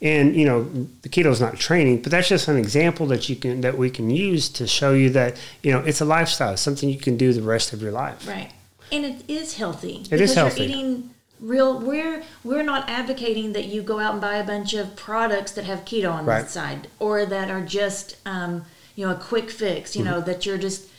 And 0.03 0.35
you 0.35 0.45
know 0.45 0.63
the 1.01 1.09
keto 1.09 1.31
is 1.31 1.39
not 1.39 1.55
training, 1.57 2.01
but 2.01 2.11
that's 2.11 2.27
just 2.27 2.47
an 2.49 2.57
example 2.57 3.05
that 3.07 3.29
you 3.29 3.37
can 3.37 3.61
that 3.61 3.77
we 3.77 3.89
can 3.89 4.09
use 4.09 4.49
to 4.49 4.67
show 4.67 4.93
you 4.93 5.09
that 5.11 5.37
you 5.63 5.71
know 5.71 5.79
it's 5.79 6.01
a 6.01 6.05
lifestyle, 6.05 6.57
something 6.57 6.89
you 6.89 6.99
can 6.99 7.15
do 7.15 7.31
the 7.31 7.41
rest 7.41 7.71
of 7.73 7.81
your 7.81 7.93
life. 7.93 8.27
Right. 8.27 8.51
And 8.91 9.05
it 9.05 9.23
is 9.29 9.55
healthy. 9.55 10.05
It 10.11 10.19
is 10.19 10.31
because 10.31 10.35
healthy. 10.35 10.63
You're 10.65 10.69
eating 10.69 11.09
real 11.39 11.79
we're 11.79 12.23
we're 12.43 12.63
not 12.63 12.89
advocating 12.89 13.53
that 13.53 13.65
you 13.65 13.81
go 13.81 13.99
out 13.99 14.11
and 14.11 14.21
buy 14.21 14.35
a 14.35 14.43
bunch 14.45 14.73
of 14.73 14.95
products 14.95 15.53
that 15.53 15.63
have 15.65 15.85
keto 15.85 16.11
on 16.11 16.25
Right. 16.25 16.43
the 16.43 16.49
side 16.49 16.87
or 16.99 17.25
that 17.25 17.49
are 17.49 17.61
just 17.61 18.17
um, 18.25 18.65
you 18.95 19.05
know 19.05 19.13
a 19.13 19.17
quick 19.17 19.49
fix, 19.49 19.95
you 19.95 20.03
know, 20.03 20.19
that 20.19 20.45
you're 20.45 20.57
just 20.57 20.89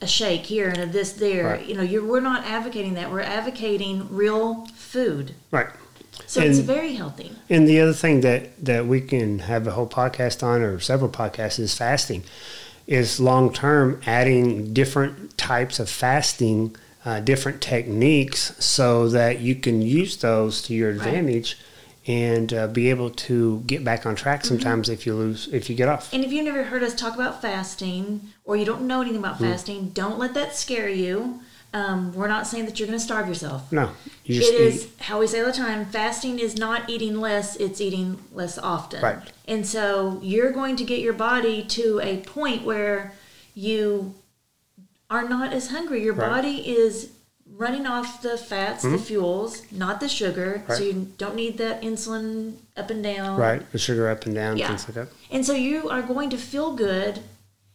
a 0.00 0.06
shake 0.06 0.46
here 0.46 0.68
and 0.68 0.78
a 0.78 0.86
this 0.86 1.12
there. 1.14 1.44
Mm-hmm. 1.44 1.52
Right. 1.52 1.66
You 1.66 1.74
know, 1.74 1.82
you're 1.82 2.04
we're 2.04 2.20
not 2.20 2.44
advocating 2.44 2.94
that. 2.94 3.10
We're 3.10 3.20
advocating 3.20 4.06
real 4.14 4.66
food. 4.74 5.34
Right. 5.50 5.68
So 6.32 6.40
it's 6.40 6.60
very 6.60 6.94
healthy. 6.94 7.30
And 7.50 7.68
the 7.68 7.78
other 7.80 7.92
thing 7.92 8.22
that 8.22 8.64
that 8.64 8.86
we 8.86 9.02
can 9.02 9.40
have 9.40 9.66
a 9.66 9.72
whole 9.72 9.86
podcast 9.86 10.42
on, 10.42 10.62
or 10.62 10.80
several 10.80 11.10
podcasts, 11.10 11.58
is 11.58 11.74
fasting. 11.76 12.22
Is 12.86 13.20
long 13.20 13.52
term 13.52 14.00
adding 14.06 14.72
different 14.72 15.36
types 15.36 15.78
of 15.78 15.90
fasting, 15.90 16.74
uh, 17.04 17.20
different 17.20 17.60
techniques, 17.60 18.54
so 18.64 19.08
that 19.10 19.40
you 19.40 19.54
can 19.56 19.82
use 19.82 20.16
those 20.16 20.62
to 20.62 20.74
your 20.74 20.88
Right. 20.92 20.96
advantage, 20.96 21.58
and 22.06 22.52
uh, 22.54 22.66
be 22.66 22.88
able 22.88 23.10
to 23.10 23.62
get 23.66 23.84
back 23.84 24.06
on 24.06 24.14
Mm-hmm. 24.14 24.22
track. 24.22 24.44
Sometimes 24.46 24.88
if 24.88 25.04
you 25.06 25.14
lose, 25.14 25.48
if 25.52 25.68
you 25.68 25.76
get 25.76 25.88
off. 25.88 26.12
And 26.14 26.24
if 26.24 26.32
you've 26.32 26.46
never 26.46 26.64
heard 26.64 26.82
us 26.82 26.94
talk 26.94 27.14
about 27.14 27.42
fasting 27.42 28.22
or 28.46 28.56
you 28.56 28.64
don't 28.64 28.86
know 28.86 29.02
anything 29.02 29.20
about 29.20 29.34
Mm-hmm. 29.34 29.50
fasting, 29.52 29.90
don't 29.90 30.18
let 30.18 30.32
that 30.32 30.56
scare 30.56 30.88
you. 30.88 31.40
Um, 31.74 32.12
we're 32.12 32.28
not 32.28 32.46
saying 32.46 32.66
that 32.66 32.78
you're 32.78 32.86
going 32.86 32.98
to 32.98 33.04
starve 33.04 33.28
yourself. 33.28 33.72
No, 33.72 33.90
you 34.24 34.40
It 34.40 34.54
is 34.54 34.84
eat. 34.84 34.90
how 35.00 35.20
we 35.20 35.26
say 35.26 35.40
all 35.40 35.46
the 35.46 35.52
time 35.52 35.86
fasting 35.86 36.38
is 36.38 36.58
not 36.58 36.90
eating 36.90 37.18
less, 37.18 37.56
it's 37.56 37.80
eating 37.80 38.18
less 38.32 38.58
often. 38.58 39.02
Right. 39.02 39.18
And 39.48 39.66
so 39.66 40.20
you're 40.22 40.52
going 40.52 40.76
to 40.76 40.84
get 40.84 41.00
your 41.00 41.14
body 41.14 41.64
to 41.64 41.98
a 42.02 42.18
point 42.18 42.64
where 42.64 43.14
you 43.54 44.14
are 45.08 45.26
not 45.28 45.52
as 45.52 45.68
hungry. 45.70 46.02
Your 46.04 46.12
Right. 46.14 46.24
Mm-hmm. 46.26 46.34
body 46.36 46.56
is 46.76 47.10
running 47.56 47.86
off 47.86 48.22
the 48.22 48.36
fats, 48.36 48.82
the 48.82 48.96
fuels, 48.98 49.62
not 49.70 50.00
the 50.00 50.08
sugar. 50.08 50.62
So 50.68 50.82
you 50.82 51.12
don't 51.18 51.34
need 51.36 51.58
that 51.58 51.82
insulin 51.82 52.54
up 52.76 52.90
and 52.90 53.02
down. 53.02 53.38
Right, 53.38 53.70
the 53.72 53.78
sugar 53.78 54.08
up 54.10 54.24
and 54.26 54.34
down, 54.34 54.56
Yeah. 54.56 54.68
things 54.68 54.86
like 54.86 54.94
that. 54.94 55.08
And 55.30 55.44
so 55.44 55.52
you 55.52 55.88
are 55.90 56.02
going 56.02 56.28
to 56.30 56.36
feel 56.38 56.74
good 56.74 57.20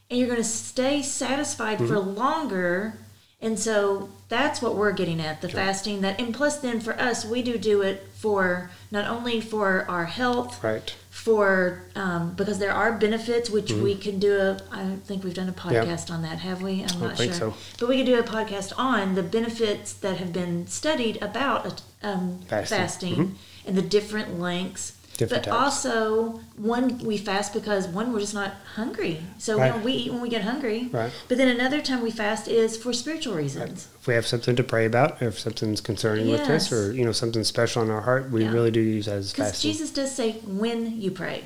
and 0.09 0.17
you're 0.19 0.27
going 0.27 0.37
to 0.41 0.43
stay 0.43 1.01
satisfied 1.01 1.77
for 1.79 1.95
Mm-hmm. 1.95 2.15
longer 2.17 2.93
And 3.39 3.59
so 3.59 4.09
that's 4.29 4.61
what 4.63 4.75
we're 4.75 4.91
getting 4.93 5.21
at 5.21 5.41
the 5.41 5.47
fasting 5.49 6.01
that 6.01 6.19
and 6.19 6.33
plus 6.33 6.57
then 6.59 6.79
for 6.79 6.99
us 6.99 7.23
we 7.23 7.41
do 7.43 7.57
do 7.57 7.81
it 7.81 8.07
for 8.15 8.71
not 8.91 9.05
only 9.07 9.39
for 9.39 9.85
our 9.87 10.05
health 10.05 10.61
Right. 10.63 10.93
for 11.11 11.83
um, 11.95 12.33
because 12.33 12.57
there 12.59 12.73
are 12.73 12.91
benefits 12.93 13.49
which 13.49 13.71
we 13.71 13.95
can 13.95 14.17
do 14.19 14.35
a 14.37 14.59
I 14.71 14.79
don't 14.79 15.05
think 15.05 15.23
we've 15.23 15.33
done 15.35 15.47
a 15.49 15.53
Mm-hmm. 15.53 15.75
Podcast 15.75 16.11
on 16.11 16.23
that 16.23 16.39
have 16.39 16.61
we 16.63 16.83
I'm 16.83 16.99
not 16.99 17.15
think 17.15 17.31
sure 17.33 17.51
so. 17.51 17.57
but 17.79 17.87
we 17.87 17.97
could 17.97 18.05
do 18.07 18.19
a 18.19 18.23
podcast 18.23 18.73
on 18.77 19.15
the 19.15 19.23
benefits 19.23 19.93
that 19.93 20.17
have 20.17 20.33
been 20.33 20.65
studied 20.67 21.21
about 21.21 21.83
um, 22.03 22.39
Fasting. 22.47 22.77
fasting, 22.77 23.35
and 23.67 23.77
the 23.77 23.81
different 23.81 24.39
lengths 24.39 24.93
Different 25.17 25.45
but 25.45 25.49
types. 25.51 25.85
also 25.85 26.39
one 26.57 26.99
we 26.99 27.17
fast 27.17 27.53
because 27.53 27.87
one 27.87 28.13
we're 28.13 28.19
just 28.19 28.33
not 28.35 28.51
hungry 28.75 29.21
so 29.39 29.57
Right. 29.57 29.73
you 29.73 29.79
know, 29.79 29.85
we 29.85 29.91
eat 29.93 30.11
when 30.11 30.21
we 30.21 30.29
get 30.29 30.43
hungry 30.43 30.89
Right. 30.91 31.11
but 31.27 31.37
then 31.39 31.47
another 31.47 31.81
time 31.81 32.01
we 32.03 32.11
fast 32.11 32.47
is 32.47 32.77
for 32.77 32.93
spiritual 32.93 33.33
reasons 33.35 33.87
If 33.99 34.07
we 34.07 34.13
have 34.13 34.27
something 34.27 34.55
to 34.55 34.63
pray 34.63 34.85
about, 34.85 35.21
if 35.21 35.39
something's 35.39 35.81
concerning 35.81 36.29
with 36.29 36.41
us, 36.41 36.71
or 36.71 36.93
you 36.93 37.03
know 37.03 37.11
something 37.11 37.43
special 37.43 37.81
in 37.83 37.89
our 37.89 38.01
heart, 38.01 38.29
we 38.31 38.43
Yeah. 38.43 38.51
really 38.51 38.71
do 38.71 38.79
use 38.79 39.07
that 39.07 39.15
as 39.15 39.31
because 39.33 39.51
fasting. 39.51 39.71
Jesus 39.71 39.89
does 39.89 40.13
say 40.15 40.33
when 40.45 41.01
you 41.01 41.11
pray 41.11 41.45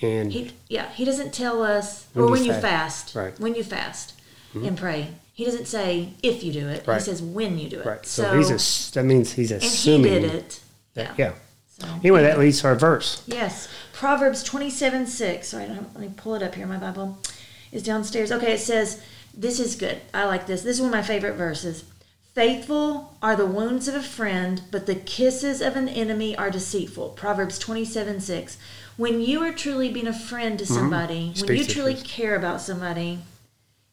and 0.00 0.32
He, 0.32 0.52
yeah, 0.68 0.88
he 0.92 1.04
doesn't 1.04 1.32
tell 1.34 1.62
us, 1.62 2.04
When 2.14 2.22
or 2.24 2.26
you 2.28 2.32
when 2.34 2.44
you 2.44 2.52
fast. 2.52 2.62
fast, 2.62 3.14
Right. 3.16 3.34
Mm-hmm. 3.34 3.42
when 3.42 3.54
you 3.56 3.64
fast 3.64 4.12
and 4.54 4.76
pray. 4.78 5.08
He 5.34 5.44
doesn't 5.44 5.66
say 5.66 6.14
if 6.22 6.42
you 6.42 6.52
do 6.52 6.66
it. 6.68 6.82
Right. 6.86 6.98
He 6.98 7.04
says 7.04 7.22
when 7.22 7.58
you 7.60 7.68
do 7.68 7.78
it. 7.80 7.86
right, 7.86 8.04
so, 8.06 8.22
So, 8.24 8.38
he's 8.38 8.50
ass- 8.50 8.90
that 8.94 9.04
means 9.04 9.32
he's 9.32 9.52
and 9.52 9.62
he 9.62 9.68
assuming 9.68 10.12
did 10.22 10.24
it. 10.24 10.60
yeah. 10.96 11.14
yeah. 11.16 11.32
So, 11.78 11.86
Anyway, 12.02 12.22
that 12.22 12.38
leads 12.38 12.60
to 12.60 12.68
our 12.68 12.74
verse. 12.74 13.22
yes, 13.26 13.68
Proverbs 13.92 14.42
twenty-seven 14.42 15.06
six. 15.06 15.48
Sorry, 15.48 15.66
let 15.66 15.98
me 15.98 16.10
pull 16.16 16.34
it 16.34 16.42
up 16.42 16.54
here. 16.54 16.66
My 16.66 16.78
Bible 16.78 17.18
is 17.72 17.82
downstairs. 17.82 18.32
Okay, 18.32 18.52
it 18.52 18.60
says 18.60 19.02
this 19.34 19.60
is 19.60 19.76
good. 19.76 20.00
I 20.12 20.24
like 20.24 20.46
this. 20.46 20.62
This 20.62 20.76
is 20.76 20.80
one 20.80 20.90
of 20.90 20.96
my 20.96 21.02
favorite 21.02 21.34
verses. 21.34 21.84
Faithful 22.34 23.16
are 23.20 23.34
the 23.34 23.46
wounds 23.46 23.88
of 23.88 23.94
a 23.94 24.02
friend, 24.02 24.62
but 24.70 24.86
the 24.86 24.94
kisses 24.94 25.60
of 25.60 25.76
an 25.76 25.88
enemy 25.88 26.36
are 26.36 26.50
deceitful. 26.50 27.10
Proverbs 27.10 27.58
27 27.58 28.20
6. 28.20 28.58
When 28.96 29.20
you 29.20 29.42
are 29.42 29.52
truly 29.52 29.88
being 29.92 30.06
a 30.06 30.12
friend 30.12 30.58
to 30.58 30.64
mm-hmm. 30.64 30.74
somebody, 30.74 31.34
when 31.40 31.56
you 31.56 31.64
truly 31.64 31.94
truth. 31.94 32.04
care 32.04 32.36
about 32.36 32.60
somebody, 32.60 33.20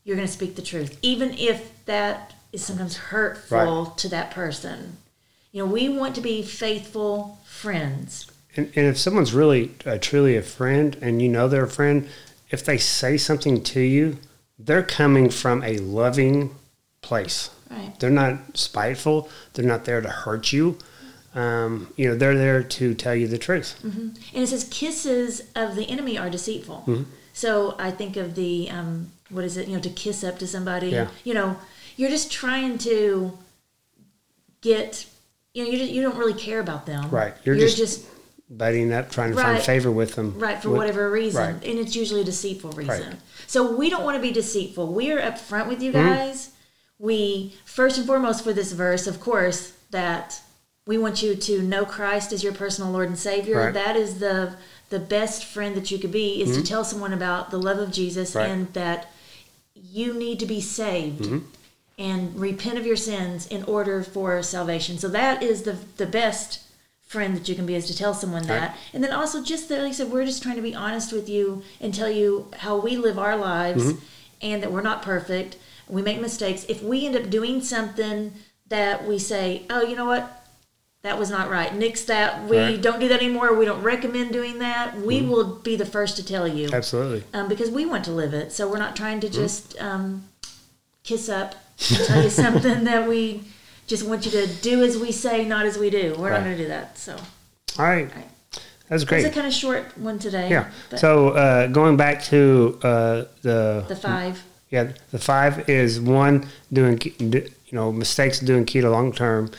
you're 0.04 0.16
going 0.16 0.28
to 0.28 0.34
speak 0.34 0.56
the 0.56 0.62
truth, 0.62 0.98
even 1.02 1.36
if 1.38 1.86
that 1.86 2.34
is 2.52 2.64
sometimes 2.64 2.98
hurtful 2.98 3.88
to 3.88 4.08
that 4.10 4.32
person. 4.32 4.98
You 5.56 5.66
know, 5.66 5.72
we 5.72 5.88
want 5.88 6.16
to 6.16 6.22
be 6.22 6.42
faithful 6.42 7.40
friends. 7.46 8.30
And, 8.58 8.70
and 8.76 8.88
if 8.88 8.98
someone's 8.98 9.32
really 9.32 9.72
uh, 9.86 9.98
truly 10.02 10.36
a 10.36 10.42
friend, 10.42 10.98
and 11.02 11.22
you 11.22 11.30
know 11.30 11.48
they're 11.48 11.64
a 11.64 11.70
friend, 11.70 12.10
if 12.50 12.66
they 12.66 12.78
say 12.78 13.16
something 13.16 13.64
to 13.64 13.80
you, 13.80 14.18
they're 14.60 14.84
coming 14.84 15.30
from 15.30 15.64
a 15.64 15.78
loving 15.78 16.54
place. 17.02 17.52
Right. 17.72 17.98
They're 18.02 18.10
not 18.10 18.58
spiteful. 18.58 19.30
They're 19.54 19.64
not 19.64 19.86
there 19.86 20.02
to 20.02 20.10
hurt 20.10 20.52
you. 20.52 20.78
Um, 21.34 21.94
you 21.96 22.10
know, 22.10 22.18
they're 22.18 22.36
there 22.36 22.62
to 22.62 22.94
tell 22.94 23.16
you 23.16 23.30
the 23.30 23.38
truth. 23.38 23.82
And 23.82 24.18
it 24.34 24.48
says, 24.48 24.66
kisses 24.66 25.44
of 25.56 25.78
the 25.78 25.86
enemy 25.86 26.18
are 26.18 26.30
deceitful. 26.30 27.06
So 27.32 27.76
I 27.80 27.92
think 27.92 28.18
of 28.18 28.36
the, 28.36 28.70
um, 28.72 29.10
what 29.30 29.46
is 29.46 29.56
it, 29.56 29.70
you 29.70 29.76
know, 29.76 29.82
to 29.82 29.90
kiss 29.90 30.22
up 30.22 30.38
to 30.40 30.48
somebody. 30.48 30.90
Yeah. 30.90 31.08
You 31.24 31.34
know, 31.34 31.56
you're 31.96 32.10
just 32.10 32.30
trying 32.30 32.78
to 32.80 33.38
get, 34.60 35.06
you 35.56 35.64
know, 35.64 35.72
you, 35.72 35.78
you 35.86 36.02
don't 36.04 36.18
really 36.18 36.34
care 36.40 36.60
about 36.60 36.86
them. 36.86 37.10
Right. 37.10 37.34
You're 37.44 37.56
You're, 37.56 37.66
just- 37.68 37.78
just, 37.78 38.06
Buddying 38.56 38.94
up, 38.94 39.10
trying 39.10 39.32
to 39.36 39.42
find 39.42 39.60
favor 39.64 39.90
with 39.90 40.14
them. 40.14 40.38
right 40.38 40.62
for 40.62 40.70
With- 40.70 40.78
whatever 40.78 41.10
reason. 41.10 41.42
right. 41.42 41.56
And 41.66 41.80
it's 41.80 41.96
usually 41.96 42.22
a 42.22 42.24
deceitful 42.24 42.74
reason. 42.74 43.08
Right. 43.10 43.16
So 43.48 43.76
we 43.76 43.90
don't 43.90 44.04
want 44.04 44.18
to 44.18 44.22
be 44.22 44.32
deceitful. 44.32 44.94
We 44.94 45.12
are 45.12 45.20
upfront 45.20 45.68
with 45.68 45.82
you 45.82 45.92
Mm-hmm. 45.92 46.08
guys. 46.08 46.52
We, 47.00 47.56
first 47.66 47.98
and 47.98 48.06
foremost, 48.06 48.44
for 48.44 48.54
this 48.54 48.72
verse, 48.72 49.08
of 49.08 49.20
course, 49.20 49.74
that 49.90 50.40
we 50.86 51.00
want 51.00 51.24
you 51.24 51.36
to 51.36 51.64
know 51.64 51.86
Christ 51.86 52.32
as 52.34 52.44
your 52.44 52.54
personal 52.54 52.92
Lord 52.92 53.08
and 53.08 53.18
Savior. 53.18 53.58
Right. 53.58 53.74
That 53.74 53.96
is 53.96 54.20
the 54.20 54.54
the 54.92 55.00
best 55.00 55.46
friend 55.46 55.76
that 55.76 55.90
you 55.90 55.98
could 55.98 56.12
be 56.12 56.40
is 56.44 56.56
to 56.56 56.64
tell 56.64 56.84
someone 56.86 57.12
about 57.14 57.50
the 57.50 57.58
love 57.58 57.80
of 57.80 57.92
Jesus 57.92 58.30
Mm-hmm. 58.30 58.38
Right. 58.38 58.50
and 58.52 58.74
that 58.74 59.10
you 59.74 60.14
need 60.14 60.40
to 60.40 60.46
be 60.46 60.62
saved 60.62 61.24
Mm-hmm. 61.24 61.40
And 61.98 62.36
repent 62.40 62.78
of 62.78 62.86
your 62.86 62.96
sins 62.98 63.48
in 63.48 63.64
order 63.64 64.04
for 64.04 64.42
salvation. 64.44 64.98
So 64.98 65.08
that 65.10 65.42
is 65.42 65.64
the 65.64 65.78
the 65.98 66.06
best 66.06 66.62
friend 67.02 67.36
that 67.36 67.48
you 67.48 67.56
can 67.56 67.66
be 67.66 67.76
is 67.76 67.86
to 67.88 67.96
tell 67.96 68.14
someone 68.14 68.48
that. 68.48 68.76
And 68.94 69.04
then 69.04 69.14
also 69.14 69.42
just 69.44 69.70
that 69.70 69.80
like 69.82 69.90
I 69.90 69.92
said, 69.94 70.12
we're 70.12 70.26
just 70.26 70.42
trying 70.44 70.56
to 70.58 70.62
be 70.62 70.76
honest 70.76 71.14
with 71.14 71.30
you 71.30 71.64
and 71.80 71.94
tell 71.94 72.10
you 72.10 72.52
how 72.58 72.78
we 72.78 72.98
live 72.98 73.18
our 73.20 73.38
lives 73.38 73.84
Mm-hmm. 73.84 74.00
and 74.42 74.64
that 74.64 74.72
we're 74.72 74.82
not 74.82 75.02
perfect. 75.04 75.58
We 75.88 76.02
make 76.02 76.20
mistakes. 76.20 76.66
If 76.68 76.82
we 76.82 77.06
end 77.06 77.16
up 77.16 77.30
doing 77.30 77.62
something 77.62 78.34
that 78.68 79.08
we 79.08 79.20
say, 79.20 79.64
Oh, 79.70 79.84
you 79.84 79.96
know 79.96 80.06
what? 80.06 80.42
That 81.04 81.20
was 81.20 81.30
not 81.30 81.52
right. 81.52 81.74
Nix 81.74 82.04
that. 82.06 82.50
We 82.50 82.58
Right. 82.58 82.82
don't 82.82 83.00
do 83.00 83.08
that 83.10 83.22
anymore. 83.22 83.54
We 83.54 83.66
don't 83.66 83.84
recommend 83.84 84.34
doing 84.34 84.58
that. 84.60 85.00
We 85.00 85.22
will 85.22 85.44
be 85.60 85.76
the 85.76 85.86
first 85.86 86.18
to 86.18 86.26
tell 86.26 86.48
you 86.48 86.70
Absolutely. 86.74 87.24
um, 87.36 87.48
because 87.48 87.70
we 87.70 87.86
want 87.86 88.04
to 88.06 88.12
live 88.12 88.34
it. 88.34 88.52
So 88.52 88.68
we're 88.68 88.80
not 88.80 88.96
trying 88.96 89.20
to 89.22 89.28
Mm-hmm. 89.28 89.36
just 89.42 89.80
um, 89.80 90.28
kiss 91.04 91.30
up 91.30 91.54
tell 91.78 92.24
you 92.24 92.30
something 92.30 92.84
that 92.86 93.08
we 93.08 93.44
just 93.88 94.06
want 94.08 94.26
you 94.26 94.32
to 94.32 94.48
do 94.48 94.84
as 94.84 94.98
we 94.98 95.12
say, 95.12 95.46
not 95.46 95.66
as 95.66 95.78
we 95.78 95.90
do. 95.90 96.16
We're 96.18 96.30
Right. 96.32 96.40
not 96.40 96.44
going 96.46 96.58
to 96.58 96.64
do 96.64 96.68
that. 96.70 96.98
So 96.98 97.16
All 97.78 97.86
right. 97.86 98.14
Right. 98.16 98.30
That's 98.90 99.02
it's 99.04 99.10
great. 99.10 99.26
a 99.26 99.30
kind 99.30 99.48
of 99.48 99.54
short 99.54 99.98
one 99.98 100.20
today. 100.20 100.50
Yeah. 100.50 100.70
So 100.96 101.30
uh, 101.30 101.68
going 101.68 101.98
back 101.98 102.24
to 102.26 102.80
uh, 102.84 103.24
the 103.42 103.84
the 103.88 103.96
five. 103.96 104.44
Yeah, 104.70 104.92
the 105.12 105.20
five 105.20 105.70
is 105.70 106.00
one 106.00 106.48
doing 106.72 107.00
you 107.20 107.50
know 107.72 107.92
mistakes 107.92 108.40
doing 108.40 108.66
keto 108.66 108.92
long 108.92 109.12
term 109.12 109.52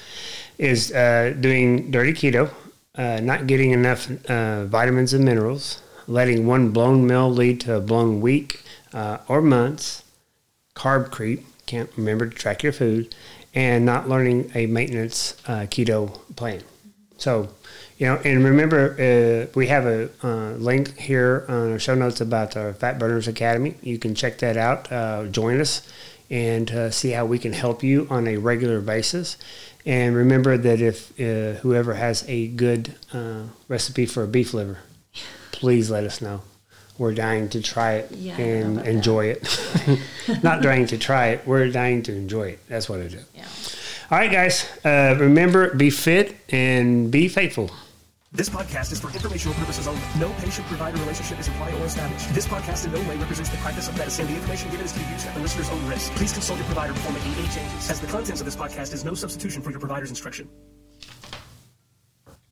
is 0.58 0.92
uh, 0.92 1.34
doing 1.40 1.90
dirty 1.90 2.12
keto, 2.12 2.50
uh, 2.96 3.20
not 3.22 3.46
getting 3.46 3.70
enough 3.72 4.08
uh, 4.30 4.64
vitamins 4.66 5.12
and 5.12 5.24
minerals, 5.24 5.82
letting 6.06 6.46
one 6.46 6.70
blown 6.70 7.06
meal 7.06 7.30
lead 7.30 7.60
to 7.62 7.74
a 7.76 7.80
blown 7.80 8.20
week 8.20 8.62
uh, 8.94 9.18
or 9.28 9.40
months, 9.42 10.02
carb 10.74 11.10
creep, 11.10 11.44
can't 11.66 11.90
remember 11.96 12.28
to 12.28 12.34
track 12.36 12.62
your 12.62 12.72
food, 12.72 13.14
and 13.54 13.84
not 13.84 14.08
learning 14.08 14.50
a 14.54 14.66
maintenance 14.66 15.36
uh, 15.46 15.66
keto 15.68 16.18
plan. 16.36 16.62
So, 17.18 17.48
you 17.98 18.06
know, 18.06 18.16
and 18.24 18.44
remember, 18.44 18.92
uh, 19.00 19.50
we 19.54 19.68
have 19.68 19.86
a 19.86 20.10
uh, 20.22 20.52
link 20.56 20.98
here 20.98 21.44
on 21.48 21.72
our 21.72 21.78
show 21.78 21.94
notes 21.94 22.20
about 22.20 22.56
our 22.56 22.74
Fat 22.74 22.98
Burners 22.98 23.26
Academy. 23.26 23.74
You 23.82 23.98
can 23.98 24.14
check 24.14 24.38
that 24.38 24.56
out. 24.58 24.92
Uh, 24.92 25.24
join 25.26 25.60
us 25.60 25.80
and 26.28 26.70
uh, 26.72 26.90
see 26.90 27.10
how 27.12 27.24
we 27.24 27.38
can 27.38 27.52
help 27.54 27.82
you 27.82 28.06
on 28.10 28.26
a 28.26 28.36
regular 28.36 28.80
basis. 28.82 29.38
And 29.86 30.14
remember 30.16 30.58
that 30.58 30.80
if 30.80 31.12
uh, 31.18 31.58
whoever 31.60 31.94
has 31.94 32.24
a 32.28 32.48
good 32.48 32.94
uh, 33.14 33.44
recipe 33.68 34.04
for 34.04 34.24
a 34.24 34.26
beef 34.28 34.52
liver, 34.52 34.78
please 35.52 35.90
let 35.90 36.04
us 36.04 36.20
know. 36.20 36.42
We're 36.98 37.14
dying 37.14 37.48
to 37.50 37.62
try 37.62 37.92
it 37.94 38.10
Yeah, 38.10 38.34
I 38.34 38.36
don't 38.36 38.46
know 38.46 38.54
and 38.56 38.72
about 38.72 38.84
that. 38.84 38.90
enjoy 38.90 39.24
it. 39.26 39.60
Not 40.42 40.62
dying 40.62 40.86
to 40.86 40.98
try 40.98 41.28
it, 41.28 41.46
we're 41.46 41.68
dying 41.70 42.02
to 42.04 42.12
enjoy 42.12 42.48
it. 42.50 42.58
That's 42.68 42.88
what 42.88 43.00
it 43.00 43.14
is. 43.14 43.24
Yeah. 43.34 43.46
All 44.10 44.18
right, 44.18 44.30
guys. 44.30 44.68
Uh, 44.84 45.16
remember, 45.18 45.74
be 45.74 45.90
fit 45.90 46.36
and 46.50 47.10
be 47.10 47.28
faithful. 47.28 47.70
This 48.32 48.48
podcast 48.50 48.92
is 48.92 49.00
for 49.00 49.08
informational 49.08 49.54
purposes 49.54 49.86
only. 49.88 50.02
No 50.18 50.30
patient-provider 50.40 50.98
relationship 50.98 51.40
is 51.40 51.48
implied 51.48 51.72
or 51.74 51.86
established. 51.86 52.34
This 52.34 52.46
podcast 52.46 52.84
in 52.84 52.92
no 52.92 52.98
way 53.08 53.16
represents 53.16 53.50
the 53.50 53.56
practice 53.58 53.88
of 53.88 53.96
medicine. 53.96 54.26
The 54.26 54.34
information 54.34 54.70
given 54.70 54.84
is 54.84 54.92
to 54.92 54.98
be 54.98 55.06
used 55.06 55.26
at 55.26 55.34
the 55.34 55.40
listener's 55.40 55.70
own 55.70 55.86
risk. 55.86 56.12
Please 56.12 56.32
consult 56.32 56.58
your 56.58 56.66
provider 56.66 56.92
before 56.92 57.12
making 57.12 57.32
any 57.32 57.48
changes, 57.48 57.90
as 57.90 58.00
the 58.00 58.06
contents 58.08 58.40
of 58.40 58.44
this 58.44 58.56
podcast 58.56 58.92
is 58.92 59.04
no 59.04 59.14
substitution 59.14 59.62
for 59.62 59.70
your 59.70 59.80
provider's 59.80 60.10
instruction. 60.10 60.48